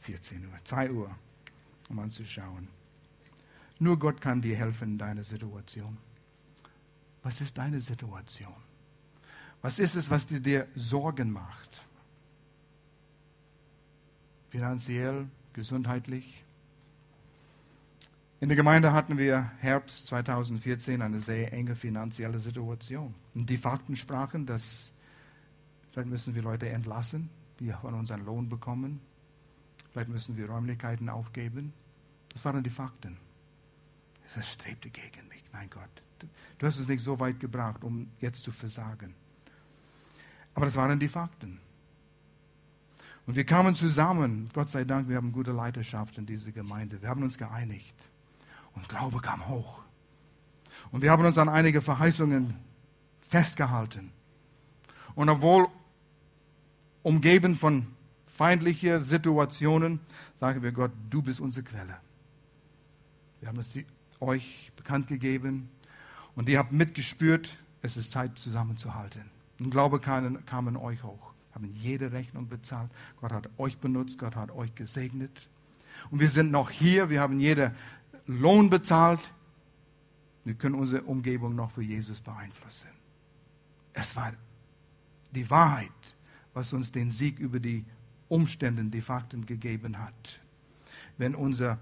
14 0.00 0.46
Uhr, 0.46 0.58
2 0.64 0.90
Uhr, 0.90 1.16
um 1.88 1.98
anzuschauen. 2.00 2.68
Nur 3.78 3.98
Gott 3.98 4.20
kann 4.20 4.42
dir 4.42 4.56
helfen 4.56 4.92
in 4.92 4.98
deiner 4.98 5.24
Situation. 5.24 5.96
Was 7.22 7.40
ist 7.40 7.56
deine 7.56 7.80
Situation? 7.80 8.54
Was 9.60 9.78
ist 9.78 9.94
es, 9.94 10.10
was 10.10 10.26
dir, 10.26 10.40
dir 10.40 10.68
Sorgen 10.74 11.30
macht? 11.30 11.86
Finanziell, 14.50 15.28
gesundheitlich, 15.52 16.44
in 18.42 18.48
der 18.48 18.56
Gemeinde 18.56 18.92
hatten 18.92 19.18
wir 19.18 19.52
Herbst 19.60 20.08
2014 20.08 21.00
eine 21.00 21.20
sehr 21.20 21.52
enge 21.52 21.76
finanzielle 21.76 22.40
Situation. 22.40 23.14
Und 23.36 23.48
die 23.48 23.56
Fakten 23.56 23.94
sprachen, 23.94 24.46
dass 24.46 24.90
vielleicht 25.92 26.08
müssen 26.08 26.34
wir 26.34 26.42
Leute 26.42 26.68
entlassen, 26.68 27.30
die 27.60 27.72
von 27.80 27.94
uns 27.94 28.10
einen 28.10 28.24
Lohn 28.24 28.48
bekommen. 28.48 29.00
Vielleicht 29.92 30.08
müssen 30.08 30.36
wir 30.36 30.50
Räumlichkeiten 30.50 31.08
aufgeben. 31.08 31.72
Das 32.30 32.44
waren 32.44 32.64
die 32.64 32.70
Fakten. 32.70 33.16
Das 34.34 34.52
strebte 34.52 34.90
gegen 34.90 35.28
mich. 35.28 35.44
Mein 35.52 35.70
Gott, 35.70 36.02
du 36.58 36.66
hast 36.66 36.80
es 36.80 36.88
nicht 36.88 37.04
so 37.04 37.20
weit 37.20 37.38
gebracht, 37.38 37.84
um 37.84 38.10
jetzt 38.18 38.42
zu 38.42 38.50
versagen. 38.50 39.14
Aber 40.56 40.66
das 40.66 40.74
waren 40.74 40.98
die 40.98 41.08
Fakten. 41.08 41.60
Und 43.24 43.36
wir 43.36 43.44
kamen 43.44 43.76
zusammen. 43.76 44.50
Gott 44.52 44.70
sei 44.70 44.82
Dank, 44.82 45.08
wir 45.08 45.14
haben 45.14 45.30
gute 45.30 45.52
Leiterschaft 45.52 46.18
in 46.18 46.26
dieser 46.26 46.50
Gemeinde. 46.50 47.00
Wir 47.00 47.08
haben 47.08 47.22
uns 47.22 47.38
geeinigt. 47.38 47.94
Und 48.74 48.88
Glaube 48.88 49.20
kam 49.20 49.48
hoch. 49.48 49.82
Und 50.90 51.02
wir 51.02 51.10
haben 51.10 51.24
uns 51.24 51.38
an 51.38 51.48
einige 51.48 51.80
Verheißungen 51.80 52.54
festgehalten. 53.28 54.12
Und 55.14 55.28
obwohl 55.28 55.68
umgeben 57.02 57.56
von 57.56 57.86
feindlichen 58.26 59.04
Situationen, 59.04 60.00
sagen 60.38 60.62
wir 60.62 60.72
Gott, 60.72 60.92
du 61.10 61.22
bist 61.22 61.40
unsere 61.40 61.64
Quelle. 61.64 61.96
Wir 63.40 63.48
haben 63.48 63.58
es 63.58 63.70
euch 64.20 64.72
bekannt 64.76 65.08
gegeben 65.08 65.68
und 66.34 66.48
ihr 66.48 66.58
habt 66.58 66.72
mitgespürt, 66.72 67.56
es 67.82 67.96
ist 67.96 68.12
Zeit 68.12 68.38
zusammenzuhalten. 68.38 69.22
Und 69.58 69.70
Glaube 69.70 70.00
kam, 70.00 70.68
in 70.68 70.76
euch 70.76 71.02
hoch. 71.02 71.32
Haben 71.54 71.70
jede 71.74 72.12
Rechnung 72.12 72.48
bezahlt. 72.48 72.90
Gott 73.20 73.32
hat 73.32 73.48
euch 73.58 73.78
benutzt, 73.78 74.18
Gott 74.18 74.36
hat 74.36 74.50
euch 74.50 74.74
gesegnet. 74.74 75.48
Und 76.10 76.20
wir 76.20 76.30
sind 76.30 76.50
noch 76.50 76.70
hier, 76.70 77.10
wir 77.10 77.20
haben 77.20 77.38
jede 77.40 77.74
Lohn 78.26 78.70
bezahlt. 78.70 79.20
Wir 80.44 80.54
können 80.54 80.74
unsere 80.74 81.02
Umgebung 81.02 81.54
noch 81.54 81.70
für 81.70 81.82
Jesus 81.82 82.20
beeinflussen. 82.20 82.88
Es 83.92 84.14
war 84.16 84.32
die 85.30 85.48
Wahrheit, 85.48 85.90
was 86.54 86.72
uns 86.72 86.90
den 86.92 87.10
Sieg 87.10 87.38
über 87.38 87.60
die 87.60 87.84
Umstände, 88.28 88.84
die 88.84 89.00
Fakten 89.00 89.46
gegeben 89.46 89.98
hat. 89.98 90.40
Wenn 91.18 91.34
unser, 91.34 91.78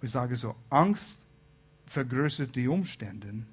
ich 0.00 0.10
sage 0.10 0.36
so, 0.36 0.56
Angst 0.70 1.18
vergrößert 1.86 2.54
die 2.56 2.68
Umstände, 2.68 3.44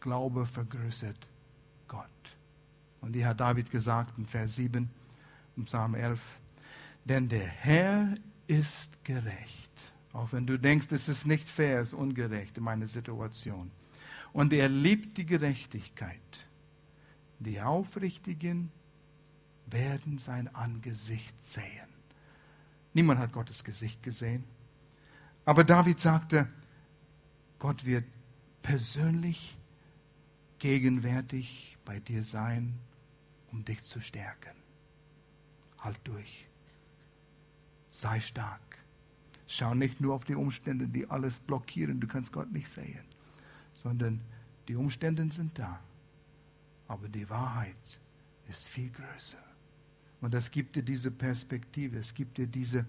Glaube 0.00 0.46
vergrößert 0.46 1.26
Gott. 1.86 2.06
Und 3.00 3.12
die 3.12 3.24
hat 3.24 3.40
David 3.40 3.70
gesagt 3.70 4.16
in 4.18 4.26
Vers 4.26 4.56
7 4.56 4.88
im 5.56 5.64
Psalm 5.66 5.94
11, 5.94 6.20
denn 7.04 7.28
der 7.28 7.46
Herr 7.46 8.14
ist 8.46 9.04
gerecht 9.04 9.92
auch 10.12 10.32
wenn 10.32 10.46
du 10.46 10.58
denkst, 10.58 10.88
es 10.90 11.08
ist 11.08 11.26
nicht 11.26 11.48
fair, 11.48 11.80
es 11.80 11.88
ist 11.88 11.94
ungerecht 11.94 12.58
in 12.58 12.64
meiner 12.64 12.86
Situation. 12.86 13.70
und 14.32 14.52
er 14.52 14.68
liebt 14.68 15.18
die 15.18 15.26
Gerechtigkeit. 15.26 16.46
Die 17.40 17.60
Aufrichtigen 17.60 18.70
werden 19.66 20.18
sein 20.18 20.54
Angesicht 20.54 21.34
sehen. 21.44 21.88
Niemand 22.92 23.18
hat 23.18 23.32
Gottes 23.32 23.64
Gesicht 23.64 24.02
gesehen. 24.02 24.44
Aber 25.44 25.64
David 25.64 26.00
sagte, 26.00 26.46
Gott 27.58 27.84
wird 27.84 28.04
persönlich 28.62 29.56
gegenwärtig 30.58 31.78
bei 31.84 31.98
dir 31.98 32.22
sein, 32.22 32.78
um 33.50 33.64
dich 33.64 33.82
zu 33.84 34.00
stärken. 34.00 34.54
Halt 35.78 35.98
durch. 36.04 36.46
Sei 37.90 38.20
stark. 38.20 38.60
Schau 39.52 39.74
nicht 39.74 40.00
nur 40.00 40.14
auf 40.14 40.22
die 40.22 40.36
Umstände, 40.36 40.86
die 40.86 41.10
alles 41.10 41.40
blockieren, 41.40 41.98
du 41.98 42.06
kannst 42.06 42.32
Gott 42.32 42.52
nicht 42.52 42.68
sehen, 42.68 43.00
sondern 43.82 44.20
die 44.68 44.76
Umstände 44.76 45.28
sind 45.32 45.58
da. 45.58 45.80
Aber 46.86 47.08
die 47.08 47.28
Wahrheit 47.28 47.98
ist 48.48 48.68
viel 48.68 48.90
größer. 48.90 49.42
Und 50.20 50.32
das 50.34 50.52
gibt 50.52 50.76
dir 50.76 50.84
diese 50.84 51.10
Perspektive, 51.10 51.98
es 51.98 52.14
gibt 52.14 52.38
dir 52.38 52.46
diese 52.46 52.86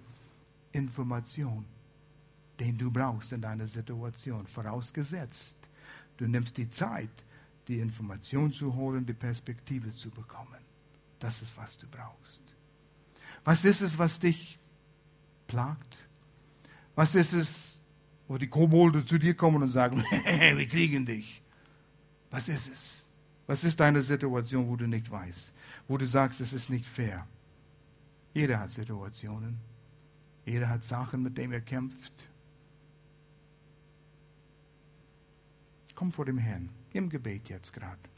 Information, 0.72 1.66
den 2.60 2.78
du 2.78 2.92
brauchst 2.92 3.32
in 3.32 3.42
deiner 3.42 3.68
Situation. 3.68 4.46
Vorausgesetzt, 4.46 5.56
du 6.18 6.28
nimmst 6.28 6.58
die 6.58 6.70
Zeit, 6.70 7.10
die 7.68 7.80
Information 7.80 8.54
zu 8.54 8.76
holen, 8.76 9.04
die 9.04 9.14
Perspektive 9.14 9.96
zu 9.96 10.12
bekommen. 10.12 10.62
Das 11.18 11.42
ist, 11.42 11.58
was 11.58 11.76
du 11.80 11.88
brauchst. 11.88 12.44
Was 13.44 13.66
ist 13.66 13.82
es, 13.82 13.98
was 13.98 14.20
dich 14.20 14.60
plagt? 15.48 15.98
Was 17.02 17.16
ist 17.16 17.34
es, 17.34 17.82
wo 18.28 18.38
die 18.38 18.48
Kobolde 18.48 19.04
zu 19.04 19.18
dir 19.18 19.34
kommen 19.34 19.64
und 19.64 19.70
sagen, 19.70 20.04
wir 20.56 20.68
kriegen 20.68 21.04
dich? 21.04 21.42
Was 22.30 22.48
ist 22.48 22.70
es? 22.72 23.08
Was 23.48 23.64
ist 23.64 23.80
deine 23.80 24.04
Situation, 24.04 24.68
wo 24.68 24.76
du 24.76 24.86
nicht 24.86 25.10
weißt? 25.10 25.52
Wo 25.88 25.98
du 25.98 26.06
sagst, 26.06 26.42
es 26.42 26.54
ist 26.54 26.70
nicht 26.70 26.86
fair? 26.86 27.26
Jeder 28.36 28.60
hat 28.60 28.70
Situationen. 28.70 29.58
Jeder 30.46 30.70
hat 30.70 30.84
Sachen, 30.84 31.24
mit 31.24 31.40
denen 31.40 31.54
er 31.54 31.62
kämpft. 31.62 32.14
Komm 35.96 36.12
vor 36.12 36.26
dem 36.26 36.38
Herrn, 36.38 36.70
im 36.94 37.10
Gebet 37.10 37.50
jetzt 37.50 37.74
gerade. 37.74 38.11